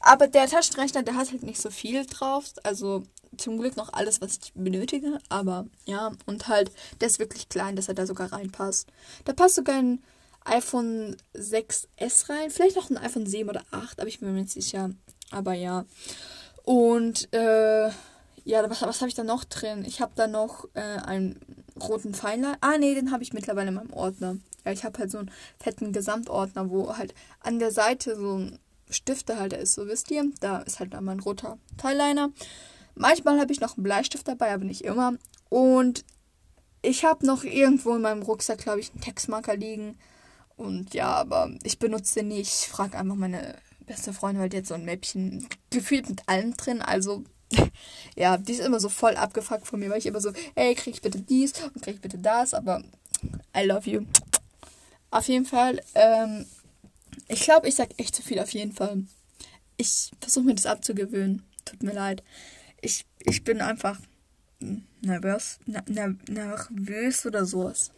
[0.00, 2.52] Aber der Taschenrechner, der hat halt nicht so viel drauf.
[2.62, 3.02] Also
[3.38, 5.18] zum Glück noch alles, was ich benötige.
[5.30, 8.88] Aber ja, und halt, der ist wirklich klein, dass er da sogar reinpasst.
[9.24, 10.02] Da passt sogar ein
[10.44, 12.50] iPhone 6S rein.
[12.50, 14.90] Vielleicht noch ein iPhone 7 oder 8, aber ich bin mir nicht sicher.
[15.30, 15.86] Aber ja.
[16.62, 17.90] Und äh,
[18.46, 19.84] ja, was, was habe ich da noch drin?
[19.84, 21.40] Ich habe da noch äh, einen
[21.80, 22.56] roten Pfeiler.
[22.60, 24.36] Ah, nee, den habe ich mittlerweile in meinem Ordner.
[24.64, 28.58] Ja, ich habe halt so einen fetten Gesamtordner, wo halt an der Seite so ein
[28.88, 30.30] Stiftehalter ist, so wisst ihr.
[30.38, 32.30] Da ist halt mein roter Teilliner.
[32.94, 35.14] Manchmal habe ich noch einen Bleistift dabei, aber nicht immer.
[35.48, 36.04] Und
[36.82, 39.98] ich habe noch irgendwo in meinem Rucksack, glaube ich, einen Textmarker liegen.
[40.56, 42.52] Und ja, aber ich benutze den nicht.
[42.62, 46.56] Ich frage einfach meine beste Freundin, weil die hat so ein Mäppchen gefühlt mit allem
[46.56, 46.80] drin.
[46.80, 47.24] Also,
[48.14, 50.94] ja, die ist immer so voll abgefuckt von mir, weil ich immer so, ey, krieg
[50.94, 52.54] ich bitte dies und krieg ich bitte das.
[52.54, 52.82] Aber
[53.56, 54.04] I love you.
[55.10, 56.46] Auf jeden Fall, ähm,
[57.28, 59.04] ich glaube, ich sag echt zu viel auf jeden Fall.
[59.76, 61.42] Ich versuche mir das abzugewöhnen.
[61.64, 62.22] Tut mir leid.
[62.80, 63.98] Ich, ich bin einfach
[65.00, 67.90] nervös, nervös oder sowas.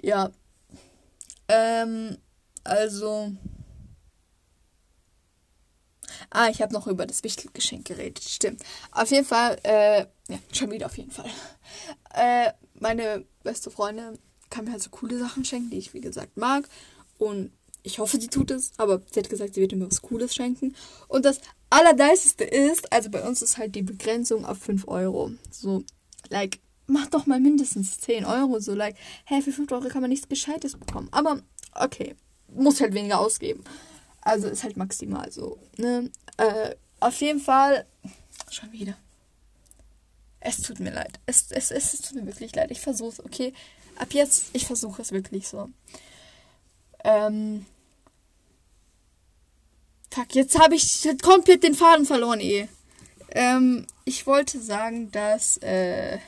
[0.00, 0.30] Ja,
[1.48, 2.18] ähm,
[2.64, 3.32] also.
[6.38, 8.22] Ah, ich habe noch über das Wichtelgeschenk geredet.
[8.22, 8.62] Stimmt.
[8.90, 11.30] Auf jeden Fall, äh, ja, schon wieder auf jeden Fall.
[12.14, 14.18] Äh, meine beste Freundin
[14.48, 16.66] kann mir halt so coole Sachen schenken, die ich, wie gesagt, mag.
[17.18, 18.72] Und ich hoffe, sie tut es.
[18.78, 20.74] Aber sie hat gesagt, sie wird mir was Cooles schenken.
[21.08, 25.32] Und das Allerdeisteste ist, also bei uns ist halt die Begrenzung auf 5 Euro.
[25.50, 25.84] So,
[26.30, 28.60] like, mach doch mal mindestens 10 Euro.
[28.60, 28.96] So, like,
[29.26, 31.08] hä, für 5 Euro kann man nichts Gescheites bekommen.
[31.10, 31.42] Aber,
[31.74, 32.14] okay,
[32.48, 33.62] muss halt weniger ausgeben.
[34.26, 36.10] Also ist halt maximal so, ne?
[36.36, 37.86] Äh, auf jeden Fall,
[38.50, 38.96] schon wieder.
[40.40, 41.18] Es tut mir leid.
[41.26, 42.70] Es, es, es, es tut mir wirklich leid.
[42.70, 43.52] Ich versuche es, okay?
[43.96, 45.68] Ab jetzt, ich versuche es wirklich so.
[47.04, 47.66] Ähm.
[50.10, 52.68] Fuck, jetzt habe ich komplett den Faden verloren, eh.
[53.30, 56.18] Ähm, ich wollte sagen, dass, äh.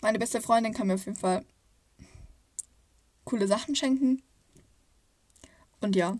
[0.00, 1.44] Meine beste Freundin kann mir auf jeden Fall
[3.24, 4.22] coole Sachen schenken.
[5.82, 6.16] Und ja,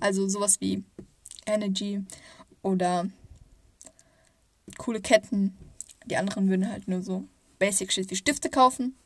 [0.00, 0.84] also sowas wie
[1.46, 2.04] Energy
[2.62, 3.08] oder
[4.76, 5.56] coole Ketten.
[6.04, 7.24] Die anderen würden halt nur so
[7.58, 8.96] Basic Shit wie Stifte kaufen.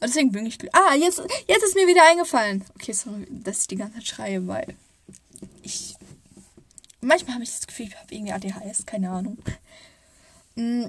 [0.00, 0.58] Und deswegen bin ich.
[0.74, 2.64] Ah, jetzt, jetzt ist mir wieder eingefallen.
[2.74, 4.76] Okay, sorry, dass ich die ganze Zeit schreie, weil
[5.62, 5.96] ich.
[7.00, 9.36] Manchmal habe ich das Gefühl, ich habe irgendwie ADHS, keine Ahnung.
[10.56, 10.86] Mm,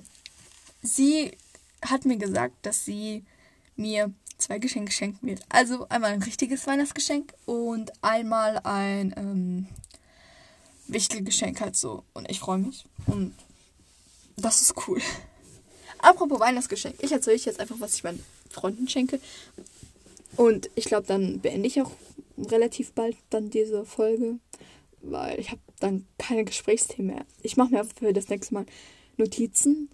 [0.81, 1.37] sie
[1.81, 3.25] hat mir gesagt, dass sie
[3.75, 4.13] mir
[4.45, 5.41] zwei Geschenke schenken wird.
[5.49, 9.67] Also einmal ein richtiges Weihnachtsgeschenk und einmal ein ähm,
[10.87, 12.03] Wichtelgeschenk halt so.
[12.13, 12.85] Und ich freue mich.
[13.07, 13.33] Und
[14.37, 15.01] das ist cool.
[15.97, 16.95] Apropos Weihnachtsgeschenk.
[16.99, 19.19] Ich erzähle euch jetzt einfach, was ich meinen Freunden schenke.
[20.37, 21.91] Und ich glaube, dann beende ich auch
[22.37, 24.35] relativ bald dann diese Folge.
[25.01, 27.25] Weil ich habe dann keine Gesprächsthemen mehr.
[27.41, 28.65] Ich mache mir für das nächste Mal
[29.17, 29.89] Notizen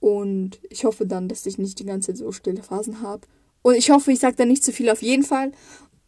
[0.00, 3.26] und ich hoffe dann, dass ich nicht die ganze Zeit so stille Phasen habe.
[3.66, 5.50] Und ich hoffe, ich sage da nicht zu viel auf jeden Fall.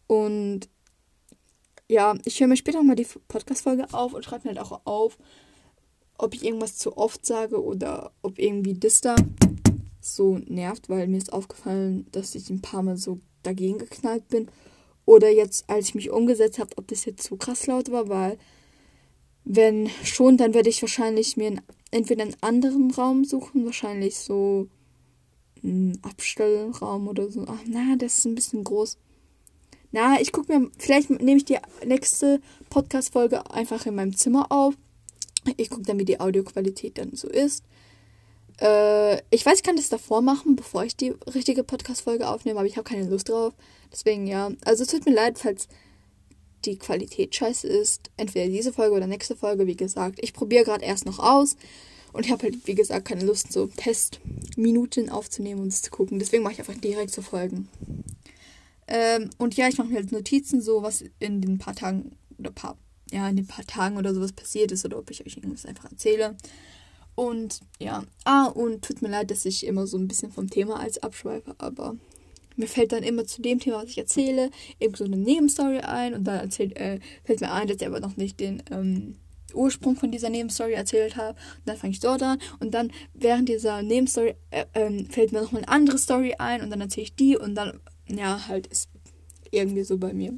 [0.07, 0.69] Und
[1.89, 5.17] ja, ich höre mir später nochmal die Podcast-Folge auf und schreibe mir halt auch auf,
[6.17, 9.13] ob ich irgendwas zu oft sage oder ob irgendwie das da
[9.99, 14.47] so nervt, weil mir ist aufgefallen, dass ich ein paar Mal so dagegen geknallt bin.
[15.03, 18.37] Oder jetzt, als ich mich umgesetzt habe, ob das jetzt zu krass laut war, weil
[19.43, 24.69] wenn schon, dann werde ich wahrscheinlich mir entweder einen anderen Raum suchen, wahrscheinlich so
[25.63, 27.45] einen Abstellraum oder so.
[27.47, 28.97] Ach, na, das ist ein bisschen groß.
[29.91, 34.75] Na, ich gucke mir, vielleicht nehme ich die nächste Podcast-Folge einfach in meinem Zimmer auf.
[35.57, 37.63] Ich gucke dann, wie die Audioqualität dann so ist.
[38.61, 42.67] Äh, ich weiß, ich kann das davor machen, bevor ich die richtige Podcast-Folge aufnehme, aber
[42.67, 43.53] ich habe keine Lust drauf.
[43.91, 44.51] Deswegen, ja.
[44.65, 45.67] Also, es tut mir leid, falls
[46.65, 48.11] die Qualität scheiße ist.
[48.17, 50.19] Entweder diese Folge oder nächste Folge, wie gesagt.
[50.21, 51.55] Ich probiere gerade erst noch aus.
[52.13, 56.19] Und ich habe halt, wie gesagt, keine Lust, so Testminuten aufzunehmen und es zu gucken.
[56.19, 57.69] Deswegen mache ich einfach direkt zu Folgen.
[58.87, 62.51] Ähm, und ja, ich mache mir halt Notizen, so was in den paar Tagen oder
[62.51, 62.77] paar,
[63.11, 65.91] ja, in den paar Tagen oder sowas passiert ist oder ob ich euch irgendwas einfach
[65.91, 66.35] erzähle.
[67.13, 70.79] Und ja, ah, und tut mir leid, dass ich immer so ein bisschen vom Thema
[70.79, 71.97] als abschweife, aber
[72.55, 76.13] mir fällt dann immer zu dem Thema, was ich erzähle, irgend so eine Nebenstory ein
[76.13, 79.15] und dann erzählt, äh, fällt mir ein, dass ich aber noch nicht den ähm,
[79.53, 81.37] Ursprung von dieser Nebenstory erzählt habe.
[81.57, 85.41] Und dann fange ich dort an und dann während dieser Nebenstory äh, äh, fällt mir
[85.41, 88.89] nochmal eine andere Story ein und dann erzähle ich die und dann ja, halt ist
[89.51, 90.37] irgendwie so bei mir.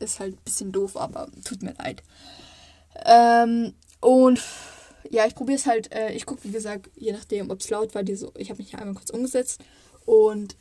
[0.00, 2.02] Ist halt ein bisschen doof, aber tut mir leid.
[3.04, 4.42] Ähm, und
[5.10, 5.92] ja, ich probiere es halt.
[5.92, 8.02] Äh, ich gucke, wie gesagt, je nachdem, ob es laut war.
[8.02, 9.62] Diese, ich habe mich hier einmal kurz umgesetzt.
[10.04, 10.56] Und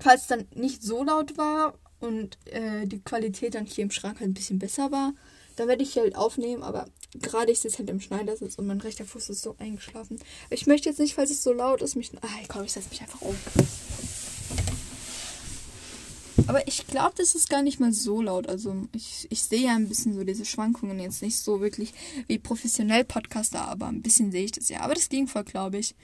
[0.00, 4.20] falls es dann nicht so laut war und äh, die Qualität dann hier im Schrank
[4.20, 5.12] halt ein bisschen besser war,
[5.60, 6.62] dann werde ich halt aufnehmen.
[6.62, 10.18] Aber gerade ich sitze halt im Schneidersitz und mein rechter Fuß ist so eingeschlafen.
[10.48, 12.10] Ich möchte jetzt nicht, falls es so laut ist, mich.
[12.22, 13.36] Ah, komm, ich setze mich einfach um.
[16.46, 18.48] Aber ich glaube, das ist gar nicht mal so laut.
[18.48, 21.92] Also ich, ich sehe ja ein bisschen so diese Schwankungen jetzt nicht so wirklich
[22.26, 24.80] wie professionell Podcaster, aber ein bisschen sehe ich das ja.
[24.80, 25.94] Aber das ging voll, glaube ich.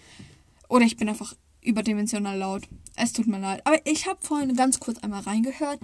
[0.69, 2.69] Oder ich bin einfach überdimensional laut.
[2.95, 3.63] Es tut mir leid.
[3.65, 5.81] Aber ich habe vorhin ganz kurz einmal reingehört.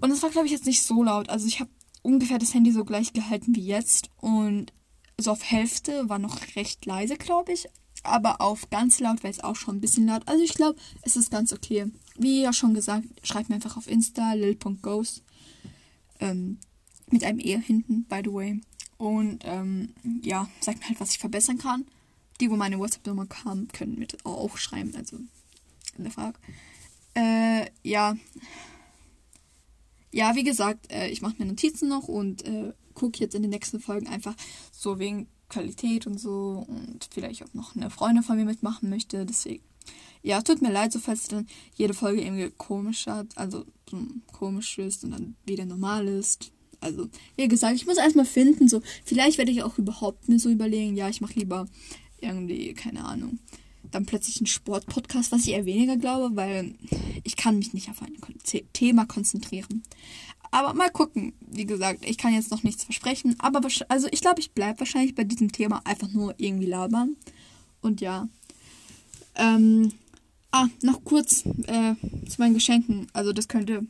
[0.00, 1.28] Und es war, glaube ich, jetzt nicht so laut.
[1.28, 1.70] Also ich habe
[2.02, 4.10] ungefähr das Handy so gleich gehalten wie jetzt.
[4.16, 4.72] Und
[5.18, 7.66] so auf Hälfte war noch recht leise, glaube ich.
[8.04, 10.22] Aber auf ganz laut wäre es auch schon ein bisschen laut.
[10.26, 11.86] Also ich glaube, es ist ganz okay.
[12.16, 15.22] Wie ja schon gesagt, schreibt mir einfach auf Insta lil.ghost.
[16.20, 16.58] Ähm,
[17.10, 18.60] mit einem E hinten, by the way.
[18.98, 21.86] Und ähm, ja, sagt mir halt, was ich verbessern kann.
[22.40, 24.94] Die, wo meine WhatsApp-Nummer kam, können mir auch schreiben.
[24.96, 25.16] Also
[25.96, 26.38] in der Frage.
[27.14, 28.16] Äh, ja.
[30.10, 33.50] Ja, wie gesagt, äh, ich mache mir Notizen noch und äh, gucke jetzt in den
[33.50, 34.34] nächsten Folgen einfach
[34.72, 39.24] so wegen Qualität und so und vielleicht auch noch eine Freundin von mir mitmachen möchte.
[39.24, 39.62] Deswegen,
[40.22, 43.98] ja, tut mir leid, so falls dann jede Folge irgendwie komisch hat, also so
[44.32, 46.52] komisch ist und dann wieder normal ist.
[46.80, 50.48] Also, wie gesagt, ich muss erstmal finden, so, vielleicht werde ich auch überhaupt mir so
[50.48, 51.66] überlegen, ja, ich mache lieber
[52.20, 53.38] irgendwie, keine Ahnung,
[53.90, 56.74] dann plötzlich einen Sportpodcast, was ich eher weniger glaube, weil
[57.24, 58.16] ich kann mich nicht auf ein
[58.72, 59.82] Thema konzentrieren.
[60.50, 61.34] Aber mal gucken.
[61.40, 63.36] Wie gesagt, ich kann jetzt noch nichts versprechen.
[63.38, 67.16] Aber also ich glaube, ich bleibe wahrscheinlich bei diesem Thema einfach nur irgendwie labern.
[67.80, 68.28] Und ja.
[69.34, 69.92] Ähm,
[70.50, 71.94] ah, noch kurz äh,
[72.28, 73.06] zu meinen Geschenken.
[73.12, 73.86] Also das könnte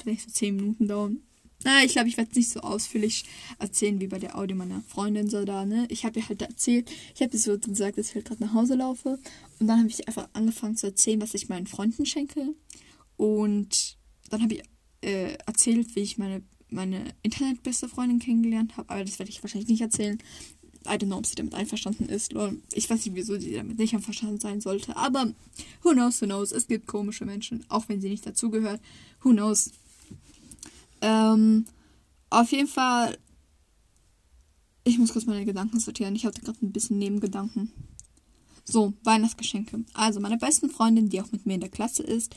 [0.00, 1.18] vielleicht so 10 Minuten dauern.
[1.64, 3.24] Na, ich glaube, ich werde es nicht so ausführlich
[3.58, 5.86] erzählen wie bei der Audio meiner Freundin so da, ne?
[5.90, 8.54] Ich habe ihr halt erzählt, ich habe ihr so gesagt, dass ich halt gerade nach
[8.54, 9.18] Hause laufe.
[9.60, 12.54] Und dann habe ich einfach angefangen zu erzählen, was ich meinen Freunden schenke.
[13.16, 13.96] Und
[14.30, 14.62] dann habe ich
[15.02, 19.68] äh, erzählt, wie ich meine, meine Internetbeste Freundin kennengelernt habe, aber das werde ich wahrscheinlich
[19.68, 20.18] nicht erzählen.
[20.84, 22.34] I don't know, ob sie damit einverstanden ist.
[22.72, 24.96] Ich weiß nicht, wieso sie damit nicht einverstanden sein sollte.
[24.96, 25.32] Aber
[25.82, 26.50] who knows, who knows.
[26.50, 28.80] Es gibt komische Menschen, auch wenn sie nicht dazugehört.
[29.22, 29.70] Who knows.
[31.02, 31.66] Ähm,
[32.30, 33.18] auf jeden Fall.
[34.84, 36.16] Ich muss kurz meine Gedanken sortieren.
[36.16, 37.70] Ich hatte gerade ein bisschen Nebengedanken.
[38.64, 39.84] So, Weihnachtsgeschenke.
[39.92, 42.34] Also, meine besten Freundin, die auch mit mir in der Klasse ist,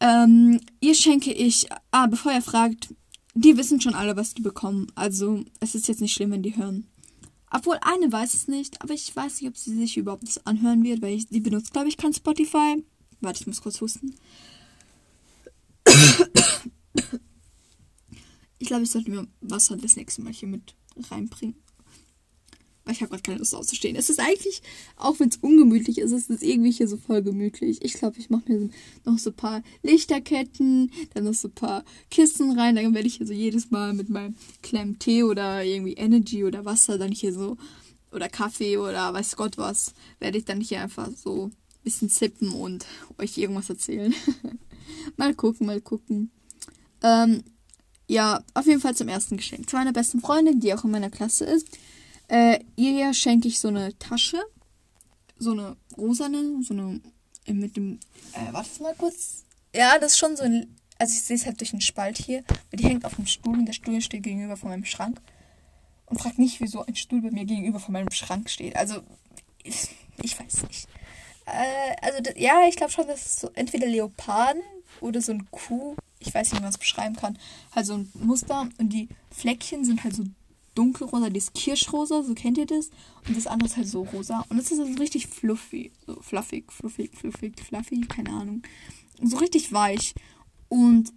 [0.00, 2.94] ähm, ihr schenke ich, ah, bevor ihr fragt,
[3.34, 4.86] die wissen schon alle, was die bekommen.
[4.94, 6.86] Also, es ist jetzt nicht schlimm, wenn die hören.
[7.50, 10.82] Obwohl, eine weiß es nicht, aber ich weiß nicht, ob sie sich überhaupt das anhören
[10.82, 12.82] wird, weil ich, sie benutzt, glaube ich, kein Spotify.
[13.20, 14.14] Warte, ich muss kurz husten.
[18.62, 20.76] Ich glaube, ich sollte mir Wasser das nächste Mal hier mit
[21.10, 21.56] reinbringen.
[22.84, 23.96] Weil ich habe gerade keine Lust auszustehen.
[23.96, 24.62] Es ist eigentlich,
[24.94, 27.82] auch wenn es ungemütlich ist, ist es irgendwie hier so voll gemütlich.
[27.82, 28.70] Ich glaube, ich mache mir
[29.04, 32.76] noch so ein paar Lichterketten, dann noch so ein paar Kissen rein.
[32.76, 36.64] Dann werde ich hier so jedes Mal mit meinem kleinen Tee oder irgendwie Energy oder
[36.64, 37.56] Wasser dann hier so,
[38.12, 42.50] oder Kaffee oder weiß Gott was, werde ich dann hier einfach so ein bisschen zippen
[42.52, 42.86] und
[43.18, 44.14] euch irgendwas erzählen.
[45.16, 46.30] mal gucken, mal gucken.
[47.02, 47.42] Ähm,
[48.12, 49.70] ja, auf jeden Fall zum ersten Geschenk.
[49.70, 51.66] Zu meiner besten Freundin, die auch in meiner Klasse ist.
[52.28, 54.38] Äh, ihr schenke ich so eine Tasche.
[55.38, 57.00] So eine rosane, so eine
[57.46, 58.00] äh, mit dem.
[58.34, 59.44] Äh, warte mal kurz.
[59.74, 60.76] Ja, das ist schon so ein.
[60.98, 62.44] Also ich sehe es halt durch den Spalt hier.
[62.72, 65.18] Die hängt auf dem Stuhl und der Stuhl steht gegenüber von meinem Schrank.
[66.04, 68.76] Und fragt nicht, wieso ein Stuhl bei mir gegenüber von meinem Schrank steht.
[68.76, 69.00] Also,
[69.62, 69.88] ich,
[70.22, 70.86] ich weiß nicht.
[71.46, 74.62] Äh, also, ja, ich glaube schon, dass es so entweder Leoparden
[75.00, 75.96] oder so ein Kuh.
[76.26, 77.38] Ich weiß nicht, wie man es beschreiben kann.
[77.74, 78.68] Halt so ein Muster.
[78.78, 80.24] Und die Fleckchen sind halt so
[80.74, 82.90] dunkelrosa, das Kirschrosa, so kennt ihr das.
[83.26, 84.44] Und das andere ist halt so rosa.
[84.48, 85.92] Und das ist also richtig fluffy.
[86.06, 88.62] So fluffig, fluffig, fluffig, fluffy, keine Ahnung.
[89.22, 90.14] So richtig weich.
[90.68, 91.12] Und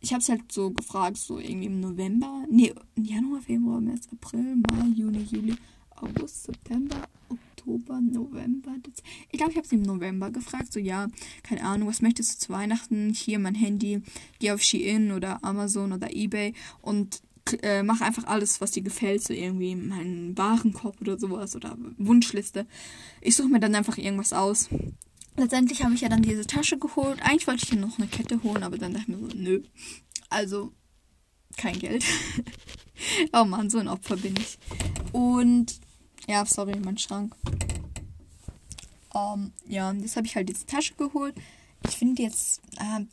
[0.00, 2.44] ich habe es halt so gefragt, so irgendwie im November.
[2.50, 5.56] Nee, Januar, Februar, März, April, Mai, Juni, Juli,
[5.96, 6.96] August, September,
[7.28, 8.72] Oktober, November.
[9.30, 10.72] Ich glaube, ich habe sie im November gefragt.
[10.72, 11.08] So, ja,
[11.42, 13.12] keine Ahnung, was möchtest du zu Weihnachten?
[13.14, 14.02] Hier mein Handy.
[14.38, 17.22] Geh auf Shein oder Amazon oder Ebay und
[17.62, 19.22] äh, mach einfach alles, was dir gefällt.
[19.22, 22.66] So irgendwie meinen Warenkorb oder sowas oder Wunschliste.
[23.20, 24.68] Ich suche mir dann einfach irgendwas aus.
[25.36, 27.20] Letztendlich habe ich ja dann diese Tasche geholt.
[27.22, 29.62] Eigentlich wollte ich hier noch eine Kette holen, aber dann dachte ich mir so, nö.
[30.30, 30.72] Also,
[31.56, 32.04] kein Geld.
[33.32, 34.58] oh Mann, so ein Opfer bin ich.
[35.12, 35.80] Und
[36.26, 37.34] ja, sorry, mein Schrank.
[39.12, 41.34] Um, ähm, ja, jetzt habe ich halt diese Tasche geholt.
[41.88, 43.04] Ich finde jetzt, äh,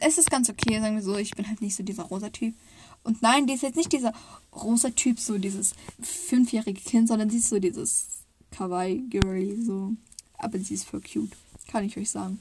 [0.00, 1.16] es ist ganz okay, sagen wir so.
[1.16, 2.54] Ich bin halt nicht so dieser rosa Typ.
[3.02, 4.12] Und nein, die ist jetzt nicht dieser
[4.54, 8.06] rosa Typ, so dieses fünfjährige Kind, sondern sie ist so dieses
[8.52, 9.92] Kawaii-Girly, so.
[10.38, 11.36] Aber sie ist voll cute.
[11.68, 12.40] Kann ich euch sagen.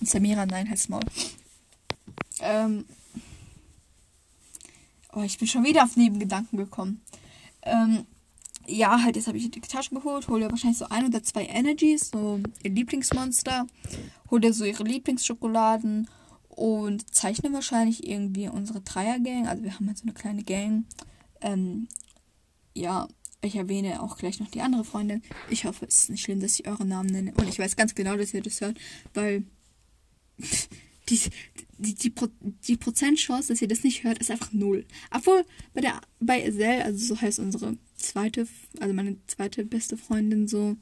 [0.00, 1.02] Und Samira, nein, halt's Maul.
[2.40, 2.84] Ähm.
[5.12, 7.00] Oh, ich bin schon wieder auf Nebengedanken gekommen.
[7.62, 8.06] Ähm,
[8.68, 12.10] ja, halt, jetzt habe ich die Taschen geholt, hole wahrscheinlich so ein oder zwei Energies,
[12.12, 13.66] so ihr Lieblingsmonster,
[14.30, 16.08] hole so ihre Lieblingsschokoladen
[16.48, 19.46] und zeichne wahrscheinlich irgendwie unsere Dreiergang.
[19.46, 20.84] Also wir haben halt so eine kleine Gang.
[21.40, 21.88] Ähm,
[22.74, 23.08] ja,
[23.40, 25.22] ich erwähne auch gleich noch die andere Freundin.
[25.48, 27.32] Ich hoffe, es ist nicht schlimm, dass ich eure Namen nenne.
[27.36, 28.76] Und ich weiß ganz genau, dass ihr das hört,
[29.14, 29.44] weil
[31.08, 31.20] die,
[31.78, 34.84] die, die, Pro, die Prozentchance, dass ihr das nicht hört, ist einfach null.
[35.10, 38.46] Obwohl bei der bei Esel, also so heißt unsere zweite,
[38.80, 40.76] also meine zweite beste Freundin so,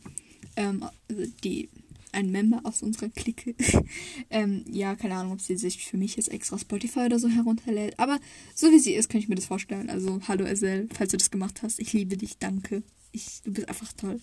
[0.56, 1.68] ähm, also die
[2.16, 3.54] ein Member aus unserer Clique.
[4.30, 7.98] ähm, ja, keine Ahnung, ob sie sich für mich jetzt extra Spotify oder so herunterlädt.
[7.98, 8.18] Aber
[8.54, 9.90] so wie sie ist, kann ich mir das vorstellen.
[9.90, 11.78] Also, hallo Esel, falls du das gemacht hast.
[11.78, 12.82] Ich liebe dich, danke.
[13.12, 14.20] Ich, du bist einfach toll.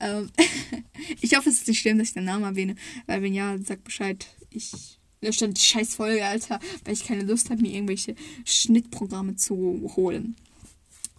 [0.00, 0.28] Ähm,
[1.20, 2.74] ich hoffe, es ist nicht schlimm, dass ich deinen Namen erwähne.
[3.06, 4.26] Weil wenn ja, sag Bescheid.
[4.50, 6.58] Ich lösche dann die scheiß Folge, Alter.
[6.84, 10.34] Weil ich keine Lust habe, mir irgendwelche Schnittprogramme zu holen.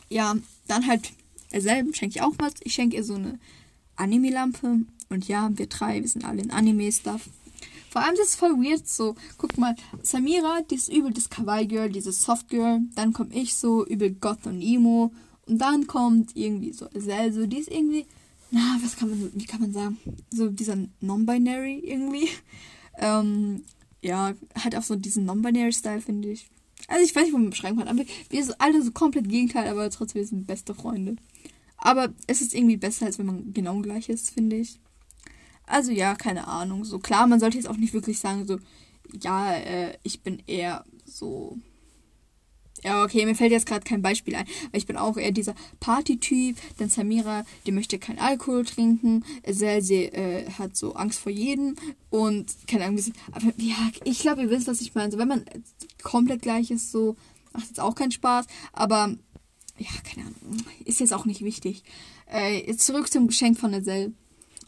[0.09, 0.35] Ja,
[0.67, 1.11] dann halt
[1.51, 2.53] Esel schenke ich auch was.
[2.63, 3.39] Ich schenke ihr so eine
[3.95, 7.29] Anime-Lampe und ja, wir drei, wir sind alle in Anime-Stuff.
[7.89, 9.15] Vor allem das ist voll weird so.
[9.37, 12.81] Guck mal, Samira, die ist übel das Kawaii-Girl, dieses Soft-Girl.
[12.95, 15.13] Dann komme ich so übel Goth und Emo.
[15.45, 18.05] Und dann kommt irgendwie so Sel, so die ist irgendwie,
[18.51, 19.97] na, was kann man, wie kann man sagen?
[20.29, 22.29] So dieser Non-Binary irgendwie.
[22.97, 23.63] Ähm,
[24.01, 26.47] ja, halt auch so diesen Non-Binary-Style, finde ich.
[26.87, 29.67] Also ich weiß nicht, wo man beschreiben kann, aber wir sind alle so komplett Gegenteil,
[29.67, 31.15] aber trotzdem wir sind beste Freunde.
[31.77, 34.79] Aber es ist irgendwie besser, als wenn man genau gleich ist, finde ich.
[35.67, 36.85] Also ja, keine Ahnung.
[36.85, 38.59] So klar, man sollte jetzt auch nicht wirklich sagen, so,
[39.21, 41.57] ja, äh, ich bin eher so.
[42.85, 44.45] Ja, okay, mir fällt jetzt gerade kein Beispiel ein.
[44.71, 46.55] Weil ich bin auch eher dieser Party-Typ.
[46.79, 49.25] Denn Samira, die möchte keinen Alkohol trinken.
[49.47, 51.75] Sel, sie äh, hat so Angst vor jedem.
[52.11, 55.11] Und keine Ahnung, aber ja, ich glaube, ihr wisst, was ich meine.
[55.11, 55.45] So, wenn man
[56.03, 57.15] komplett gleich ist, so
[57.53, 58.45] macht jetzt auch keinen Spaß.
[58.71, 59.15] Aber
[59.79, 61.83] ja, keine Ahnung, ist jetzt auch nicht wichtig.
[62.31, 64.13] Äh, jetzt zurück zum Geschenk von Sel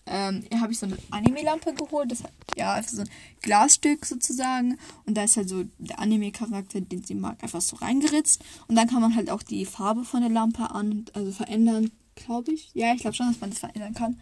[0.08, 2.12] ähm, habe ich so eine Anime-Lampe geholt.
[2.12, 3.10] Das hat ja einfach so ein
[3.42, 4.78] Glasstück sozusagen.
[5.06, 8.44] Und da ist halt so der Anime-Charakter, den sie mag, einfach so reingeritzt.
[8.68, 12.52] Und dann kann man halt auch die Farbe von der Lampe an, also verändern, glaube
[12.54, 12.72] ich.
[12.74, 14.18] Ja, ich glaube schon, dass man das verändern kann.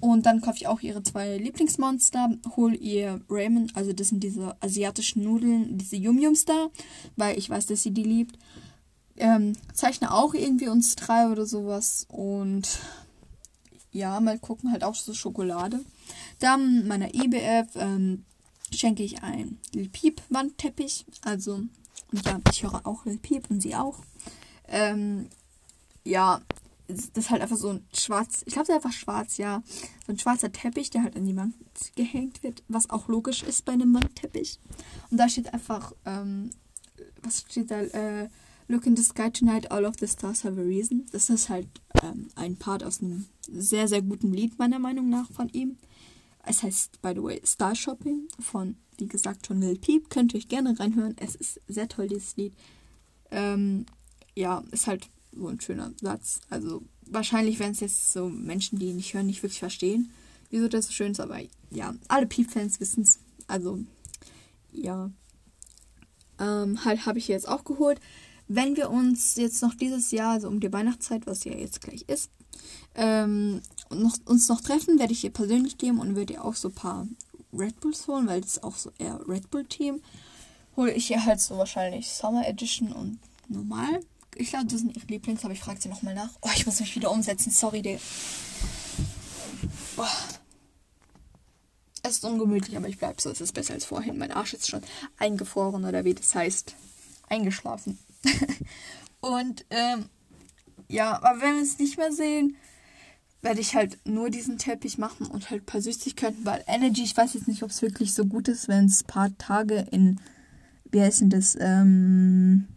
[0.00, 4.56] Und dann kaufe ich auch ihre zwei Lieblingsmonster, hole ihr Ramen, also das sind diese
[4.60, 6.68] asiatischen Nudeln, diese Yum Yums da,
[7.16, 8.38] weil ich weiß, dass sie die liebt.
[9.16, 12.80] Ähm, zeichne auch irgendwie uns drei oder sowas und
[13.94, 15.80] ja, mal gucken, halt auch so Schokolade.
[16.40, 18.24] Dann meiner IBF ähm,
[18.72, 21.06] schenke ich ein Lil Peep Wandteppich.
[21.22, 24.00] Also, und ja, ich höre auch Lil Peep und sie auch.
[24.66, 25.28] Ähm,
[26.04, 26.42] ja,
[26.88, 29.62] das ist halt einfach so ein schwarz, ich glaube, es ist einfach schwarz, ja.
[30.06, 31.54] So ein schwarzer Teppich, der halt an die Wand
[31.94, 34.58] gehängt wird, was auch logisch ist bei einem Wandteppich.
[35.10, 36.50] Und da steht einfach, ähm,
[37.22, 37.80] was steht da?
[37.80, 38.28] Äh,
[38.66, 41.06] Look in the sky tonight, all of the stars have a reason.
[41.12, 41.68] Das ist halt
[42.02, 45.76] ähm, ein Part aus einem sehr, sehr guten Lied, meiner Meinung nach, von ihm.
[46.46, 50.10] Es heißt, by the way, Star Shopping von, wie gesagt, schon Lil Peep.
[50.10, 51.14] Könnt ihr euch gerne reinhören.
[51.18, 52.54] Es ist sehr toll, dieses Lied.
[53.30, 53.86] Ähm,
[54.34, 56.40] ja, ist halt so ein schöner Satz.
[56.50, 60.10] Also, wahrscheinlich werden es jetzt so Menschen, die ihn nicht hören, nicht wirklich verstehen,
[60.50, 61.20] wieso das so schön ist.
[61.20, 61.38] Aber
[61.70, 63.18] ja, alle Peep-Fans wissen es.
[63.46, 63.80] Also,
[64.72, 65.10] ja.
[66.38, 68.00] Ähm, halt habe ich jetzt auch geholt.
[68.48, 72.02] Wenn wir uns jetzt noch dieses Jahr, also um die Weihnachtszeit, was ja jetzt gleich
[72.08, 72.30] ist,
[72.94, 76.68] ähm, noch, uns noch treffen, werde ich ihr persönlich geben und werde ihr auch so
[76.68, 77.08] ein paar
[77.52, 80.00] Red Bulls holen, weil das ist auch so eher Red Bull Team.
[80.76, 84.00] Hole ich ihr halt so wahrscheinlich Summer Edition und normal.
[84.36, 86.30] Ich glaube, das sind ihre Lieblings, aber ich frage sie nochmal nach.
[86.40, 87.50] Oh, ich muss mich wieder umsetzen.
[87.50, 88.00] Sorry, der.
[89.96, 90.08] Boah.
[92.02, 93.30] Es ist ungemütlich, aber ich bleibe so.
[93.30, 94.18] Es ist besser als vorhin.
[94.18, 94.82] Mein Arsch ist schon
[95.18, 96.74] eingefroren oder wie das heißt.
[97.28, 97.98] Eingeschlafen.
[99.20, 100.06] und ähm,
[100.88, 102.56] ja, aber wenn wir es nicht mehr sehen,
[103.42, 107.16] werde ich halt nur diesen Teppich machen und halt ein paar Süßigkeiten, weil Energy, ich
[107.16, 110.20] weiß jetzt nicht, ob es wirklich so gut ist, wenn es ein paar Tage in,
[110.90, 112.68] wie heißt denn das, ähm,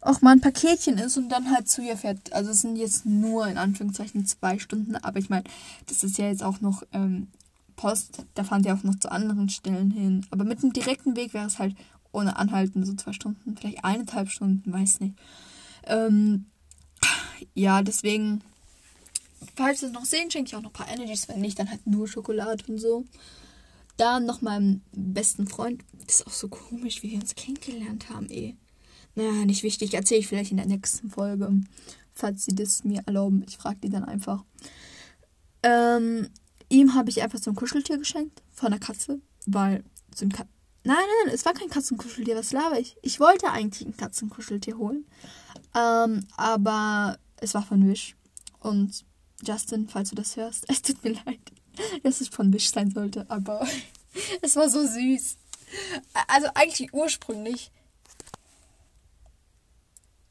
[0.00, 2.32] auch mal ein Paketchen ist und dann halt zu ihr fährt.
[2.32, 5.44] Also es sind jetzt nur in Anführungszeichen zwei Stunden, aber ich meine,
[5.86, 7.28] das ist ja jetzt auch noch ähm,
[7.74, 10.26] Post, da fahren sie auch noch zu anderen Stellen hin.
[10.30, 11.74] Aber mit einem direkten Weg wäre es halt
[12.14, 15.14] ohne Anhalten so zwei Stunden, vielleicht eineinhalb Stunden, weiß nicht.
[15.84, 16.46] Ähm,
[17.54, 18.42] ja, deswegen,
[19.56, 21.70] falls wir es noch sehen, schenke ich auch noch ein paar Energies, wenn nicht, dann
[21.70, 23.04] halt nur Schokolade und so.
[23.96, 25.84] Dann noch meinem besten Freund.
[26.06, 28.56] Das ist auch so komisch, wie wir uns kennengelernt haben, eh.
[29.14, 29.94] Naja, nicht wichtig.
[29.94, 31.48] Erzähle ich vielleicht in der nächsten Folge.
[32.12, 33.44] Falls sie das mir erlauben.
[33.46, 34.44] Ich frage die dann einfach.
[35.62, 36.28] Ähm,
[36.68, 38.42] ihm habe ich einfach so ein Kuscheltier geschenkt.
[38.52, 39.20] Von einer Katze.
[39.46, 40.44] Weil so ein Ka
[40.86, 42.36] Nein, nein, es war kein Katzenkuscheltier.
[42.36, 42.96] Was laber ich?
[43.02, 45.06] Ich wollte eigentlich ein Katzenkuscheltier holen.
[45.74, 48.16] Ähm, aber es war von Wish.
[48.60, 49.04] Und
[49.42, 51.40] Justin, falls du das hörst, es tut mir leid,
[52.02, 53.66] dass es von Wish sein sollte, aber
[54.42, 55.38] es war so süß.
[56.28, 57.72] Also eigentlich ursprünglich.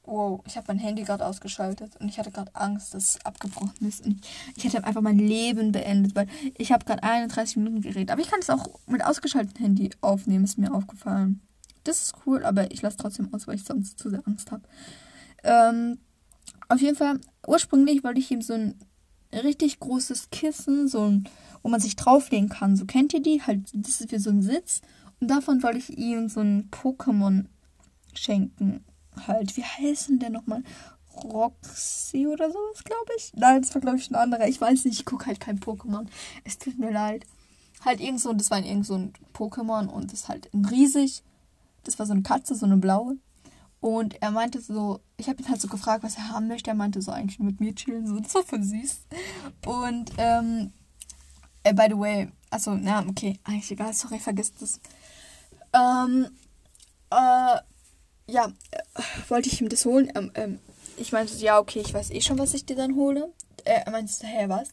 [0.05, 3.87] Wow, ich habe mein Handy gerade ausgeschaltet und ich hatte gerade Angst, dass es abgebrochen
[3.87, 4.05] ist.
[4.05, 4.19] Und
[4.55, 8.11] ich hätte einfach mein Leben beendet, weil ich habe gerade 31 Minuten geredet.
[8.11, 11.41] Aber ich kann es auch mit ausgeschaltetem Handy aufnehmen, ist mir aufgefallen.
[11.85, 14.63] Das ist cool, aber ich lasse trotzdem aus, weil ich sonst zu sehr Angst habe.
[15.43, 15.99] Ähm,
[16.67, 18.75] auf jeden Fall, ursprünglich wollte ich ihm so ein
[19.31, 21.29] richtig großes Kissen, so ein,
[21.61, 22.75] wo man sich drauflegen kann.
[22.75, 23.41] So kennt ihr die?
[23.41, 24.81] Halt, das ist wie so ein Sitz.
[25.19, 27.45] Und davon wollte ich ihm so ein Pokémon
[28.13, 28.83] schenken.
[29.27, 30.63] Halt, wie heißen der nochmal?
[31.15, 33.31] Roxy oder sowas, glaube ich.
[33.35, 34.47] Nein, das war, glaube ich, ein anderer.
[34.47, 36.07] Ich weiß nicht, ich gucke halt kein Pokémon.
[36.43, 37.25] Es tut mir leid.
[37.85, 41.23] Halt irgend so, das war irgend so ein Pokémon und das ist halt riesig.
[41.83, 43.17] Das war so eine Katze, so eine blaue.
[43.79, 46.71] Und er meinte so, ich habe ihn halt so gefragt, was er haben möchte.
[46.71, 49.01] Er meinte so eigentlich mit mir chillen, so, das voll süß.
[49.65, 50.71] Und, ähm,
[51.63, 54.79] äh, by the way, achso, na, okay, eigentlich egal, sorry, vergiss das.
[55.73, 56.27] Ähm,
[57.09, 57.57] äh,
[58.27, 60.11] ja, äh, wollte ich ihm das holen.
[60.15, 60.59] Ähm, ähm,
[60.97, 63.31] ich meinte so, ja, okay, ich weiß eh schon, was ich dir dann hole.
[63.65, 64.69] Äh, er meinte so, hä, was?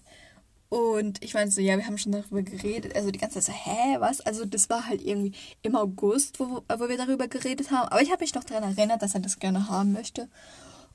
[0.68, 2.94] Und ich meinte so, ja, wir haben schon darüber geredet.
[2.94, 4.20] Also die ganze Zeit so, hä, was?
[4.20, 5.32] Also das war halt irgendwie
[5.62, 7.88] im August, wo, wo wir darüber geredet haben.
[7.88, 10.28] Aber ich habe mich noch daran erinnert, dass er das gerne haben möchte.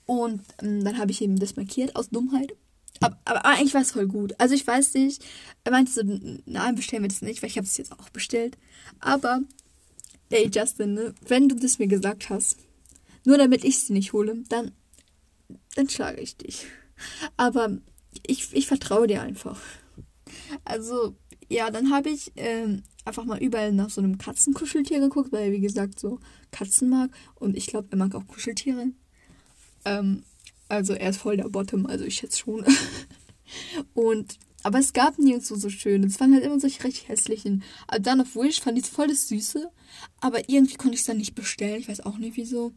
[0.06, 2.54] Und ähm, dann habe ich ihm das markiert aus Dummheit.
[3.02, 4.34] Aber, aber eigentlich war es voll gut.
[4.38, 5.24] Also ich weiß nicht.
[5.66, 6.02] Er meinte so,
[6.46, 8.58] nein, bestellen wir das nicht, weil ich habe es jetzt auch bestellt.
[9.02, 9.42] Aber,
[10.30, 12.58] ey Justin, ne, wenn du das mir gesagt hast,
[13.26, 14.72] nur damit ich sie nicht hole, dann,
[15.76, 16.66] dann schlage ich dich.
[17.38, 17.78] Aber
[18.26, 19.60] ich, ich vertraue dir einfach.
[20.64, 21.16] Also,
[21.50, 25.52] ja, dann habe ich ähm, einfach mal überall nach so einem Katzenkuscheltier geguckt, weil er,
[25.52, 26.20] wie gesagt, so
[26.52, 27.12] Katzen mag.
[27.36, 28.88] Und ich glaube, er mag auch Kuscheltiere.
[29.86, 30.24] Ähm,
[30.68, 32.66] also, er ist voll der Bottom, also ich schätze schon.
[33.94, 36.04] und, aber es gab nirgends so, schön.
[36.06, 37.62] Es waren halt immer solche recht hässlichen.
[37.86, 39.70] Aber dann auf Wish fand ich es voll das Süße.
[40.22, 41.82] Aber irgendwie konnte ich es dann nicht bestellen.
[41.82, 42.74] Ich weiß auch nicht wieso.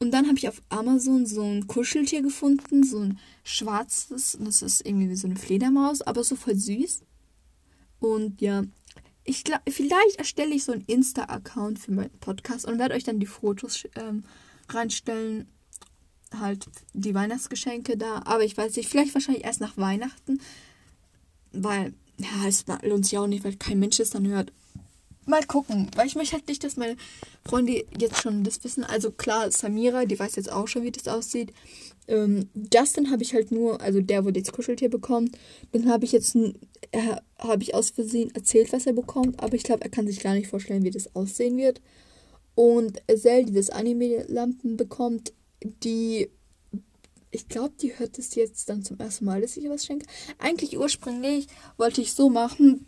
[0.00, 2.84] Und dann habe ich auf Amazon so ein Kuscheltier gefunden.
[2.84, 4.36] So ein schwarzes.
[4.38, 6.02] Das ist irgendwie wie so eine Fledermaus.
[6.02, 7.04] Aber so voll süß.
[8.00, 8.64] Und ja,
[9.24, 13.18] ich glaube, vielleicht erstelle ich so einen Insta-Account für meinen Podcast und werde euch dann
[13.18, 14.24] die Fotos ähm,
[14.68, 15.48] reinstellen.
[16.38, 18.20] Halt die Weihnachtsgeschenke da.
[18.26, 20.38] Aber ich weiß nicht, vielleicht wahrscheinlich erst nach Weihnachten.
[21.52, 24.52] Weil, ja, es lohnt sich auch nicht, weil kein Mensch es dann hört.
[25.26, 26.96] Mal gucken, weil ich möchte halt nicht, dass meine
[27.46, 28.84] Freunde jetzt schon das wissen.
[28.84, 31.52] Also klar, Samira, die weiß jetzt auch schon, wie das aussieht.
[32.08, 35.36] Ähm, Justin habe ich halt nur, also der, wo das Kuscheltier bekommt.
[35.72, 39.42] Dann habe ich jetzt, äh, habe ich aus Versehen erzählt, was er bekommt.
[39.42, 41.80] Aber ich glaube, er kann sich gar nicht vorstellen, wie das aussehen wird.
[42.54, 46.28] Und Zell, die das Anime-Lampen bekommt, die
[47.30, 50.06] ich glaube, die hört es jetzt dann zum ersten Mal, dass ich ihr was schenke.
[50.38, 52.86] Eigentlich ursprünglich wollte ich so machen,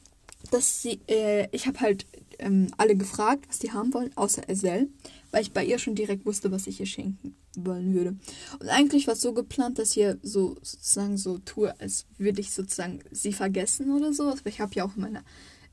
[0.51, 2.07] dass sie, äh, ich habe halt
[2.39, 4.89] ähm, alle gefragt, was die haben wollen, außer Esel,
[5.31, 8.17] weil ich bei ihr schon direkt wusste, was ich ihr schenken wollen würde.
[8.59, 12.51] Und eigentlich war es so geplant, dass ich so sozusagen so tue, als würde ich
[12.51, 14.25] sozusagen sie vergessen oder so.
[14.25, 15.25] Aber ich habe ja auch in meiner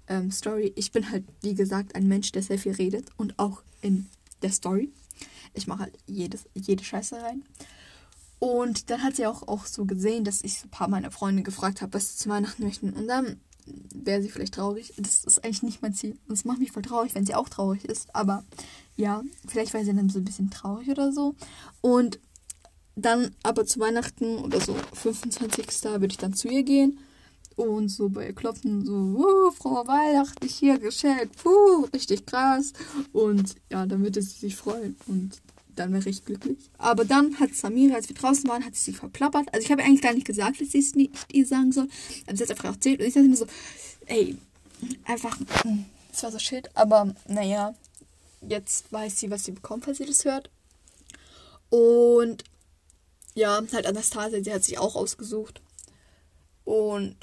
[0.07, 3.63] ähm, Story, ich bin halt, wie gesagt, ein Mensch, der sehr viel redet und auch
[3.82, 4.07] in
[4.41, 4.91] der Story.
[5.53, 7.43] Ich mache halt jedes, jede Scheiße rein.
[8.39, 11.81] Und dann hat sie auch, auch so gesehen, dass ich ein paar meiner Freunde gefragt
[11.81, 12.93] habe, was sie zu Weihnachten möchten.
[12.93, 13.39] Und dann
[13.93, 14.93] wäre sie vielleicht traurig.
[14.97, 16.17] Das ist eigentlich nicht mein Ziel.
[16.27, 18.13] Und es macht mich voll traurig, wenn sie auch traurig ist.
[18.15, 18.43] Aber
[18.95, 21.35] ja, vielleicht war sie dann so ein bisschen traurig oder so.
[21.81, 22.19] Und
[22.95, 25.83] dann aber zu Weihnachten oder so 25.
[25.83, 26.99] würde ich dann zu ihr gehen
[27.55, 32.73] und so bei ihr klopfen, so, uh, frohe Weihnachten, hier geschenkt, puh, richtig krass.
[33.11, 35.41] Und ja, dann würde sie sich freuen und
[35.80, 36.57] dann wäre ich glücklich.
[36.77, 39.47] Aber dann hat Samira, als wir draußen waren, hat sie sich verplappert.
[39.53, 41.88] Also ich habe eigentlich gar nicht gesagt, dass sie es nicht ihr sagen soll.
[42.27, 43.47] Aber sie hat einfach erzählt und ich dachte mir so,
[44.05, 44.38] ey,
[45.05, 46.69] einfach, hm, das war so shit.
[46.75, 47.73] Aber naja,
[48.41, 50.49] jetzt weiß sie, was sie bekommt, falls sie das hört.
[51.69, 52.43] Und
[53.36, 55.61] ja, halt Anastasia, sie hat sich auch ausgesucht.
[56.65, 57.15] Und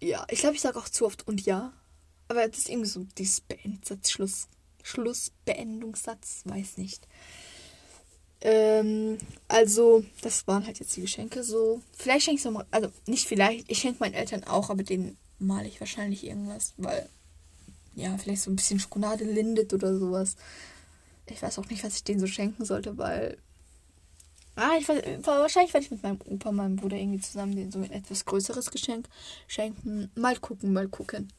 [0.00, 1.72] ja, ich glaube, ich sage auch zu oft und ja.
[2.28, 4.48] Aber das ist irgendwie so dieses Beendsatz, Schluss,
[4.82, 7.06] Schlussbeendungssatz, weiß nicht.
[8.42, 9.18] Ähm,
[9.48, 11.82] also, das waren halt jetzt die Geschenke so.
[11.92, 15.68] Vielleicht schenke ich nochmal, also nicht vielleicht, ich schenke meinen Eltern auch, aber denen male
[15.68, 17.08] ich wahrscheinlich irgendwas, weil,
[17.94, 20.36] ja, vielleicht so ein bisschen Schokolade lindet oder sowas.
[21.26, 23.38] Ich weiß auch nicht, was ich denen so schenken sollte, weil.
[24.56, 27.78] Ah, ich weiß, wahrscheinlich werde ich mit meinem Opa, meinem Bruder irgendwie zusammen denen so
[27.78, 29.08] ein etwas größeres Geschenk
[29.46, 30.10] schenken.
[30.16, 31.32] Mal gucken, mal gucken.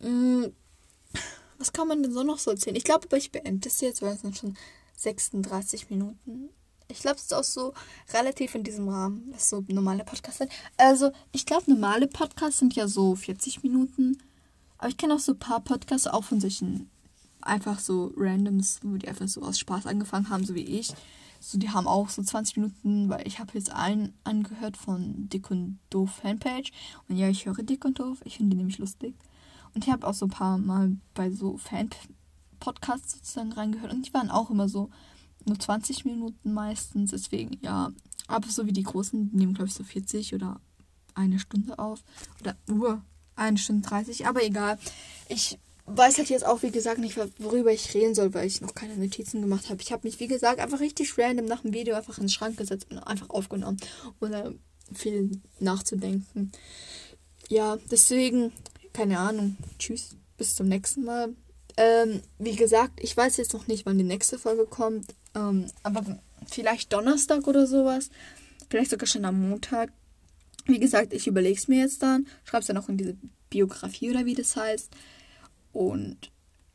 [0.00, 0.52] Hm,
[1.58, 2.76] was kann man denn so noch so erzählen?
[2.76, 4.56] Ich glaube, ich beende das jetzt, weil es sind schon
[5.00, 6.50] 36 Minuten.
[6.88, 7.72] Ich glaube, es ist auch so
[8.12, 10.50] relativ in diesem Rahmen, was so normale Podcasts sind.
[10.76, 14.18] Also, ich glaube, normale Podcasts sind ja so 40 Minuten.
[14.78, 16.90] Aber ich kenne auch so ein paar Podcasts, auch von solchen
[17.42, 20.92] einfach so Randoms, wo die einfach so aus Spaß angefangen haben, so wie ich.
[21.38, 25.50] So, die haben auch so 20 Minuten, weil ich habe jetzt einen angehört von Dick
[25.50, 26.72] und Doof Fanpage.
[27.08, 28.18] Und ja, ich höre Dick und Doof.
[28.24, 29.14] Ich finde die nämlich lustig.
[29.74, 31.88] Und ich habe auch so ein paar Mal bei so Fan
[32.60, 34.90] Podcasts sozusagen reingehört und die waren auch immer so
[35.46, 37.10] nur 20 Minuten meistens.
[37.10, 37.90] Deswegen, ja,
[38.28, 40.60] aber so wie die großen, die nehmen, glaube ich, so 40 oder
[41.14, 42.02] eine Stunde auf.
[42.40, 43.02] Oder Uhr,
[43.36, 44.26] eine Stunde 30.
[44.26, 44.78] Aber egal.
[45.28, 48.74] Ich weiß halt jetzt auch, wie gesagt, nicht, worüber ich reden soll, weil ich noch
[48.74, 49.82] keine Notizen gemacht habe.
[49.82, 52.56] Ich habe mich, wie gesagt, einfach richtig random nach dem Video einfach in den Schrank
[52.56, 53.78] gesetzt und einfach aufgenommen,
[54.20, 54.54] ohne
[54.92, 56.52] viel nachzudenken.
[57.48, 58.52] Ja, deswegen,
[58.92, 59.56] keine Ahnung.
[59.78, 61.34] Tschüss, bis zum nächsten Mal.
[61.76, 65.14] Ähm, wie gesagt, ich weiß jetzt noch nicht, wann die nächste Folge kommt.
[65.34, 66.04] Ähm, aber
[66.46, 68.10] vielleicht Donnerstag oder sowas.
[68.68, 69.92] Vielleicht sogar schon am Montag.
[70.66, 72.26] Wie gesagt, ich überlege es mir jetzt dann.
[72.44, 73.16] Schreibe es dann auch in diese
[73.48, 74.90] Biografie oder wie das heißt.
[75.72, 76.30] Und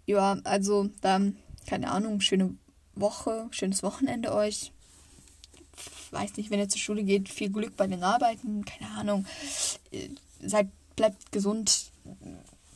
[0.05, 1.37] ja, also dann,
[1.67, 2.55] keine Ahnung, schöne
[2.93, 4.71] Woche, schönes Wochenende euch.
[6.11, 9.25] Weiß nicht, wenn ihr zur Schule geht, viel Glück bei den Arbeiten, keine Ahnung.
[9.91, 10.09] Äh,
[10.41, 11.91] seid, bleibt gesund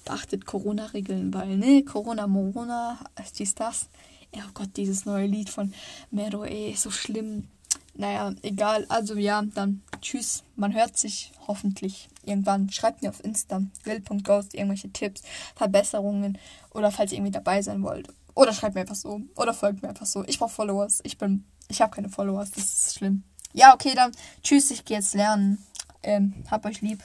[0.09, 2.97] beachtet Corona-Regeln, weil, ne, Corona, Morona,
[3.37, 3.89] dies, das.
[4.35, 5.73] Oh Gott, dieses neue Lied von
[6.09, 7.47] Mero, ey, so schlimm.
[7.93, 8.85] Naja, egal.
[8.89, 10.43] Also ja, dann tschüss.
[10.55, 12.69] Man hört sich hoffentlich irgendwann.
[12.71, 15.21] Schreibt mir auf Insta, will.ghost, irgendwelche Tipps,
[15.55, 16.37] Verbesserungen
[16.71, 18.07] oder falls ihr irgendwie dabei sein wollt.
[18.35, 19.21] Oder schreibt mir einfach so.
[19.35, 20.23] Oder folgt mir einfach so.
[20.25, 21.01] Ich brauche Followers.
[21.03, 21.43] Ich bin.
[21.67, 22.51] Ich habe keine Followers.
[22.51, 23.23] Das ist schlimm.
[23.53, 24.11] Ja, okay, dann
[24.43, 24.71] tschüss.
[24.71, 25.57] Ich gehe jetzt lernen.
[26.01, 27.03] Ähm, hab euch lieb.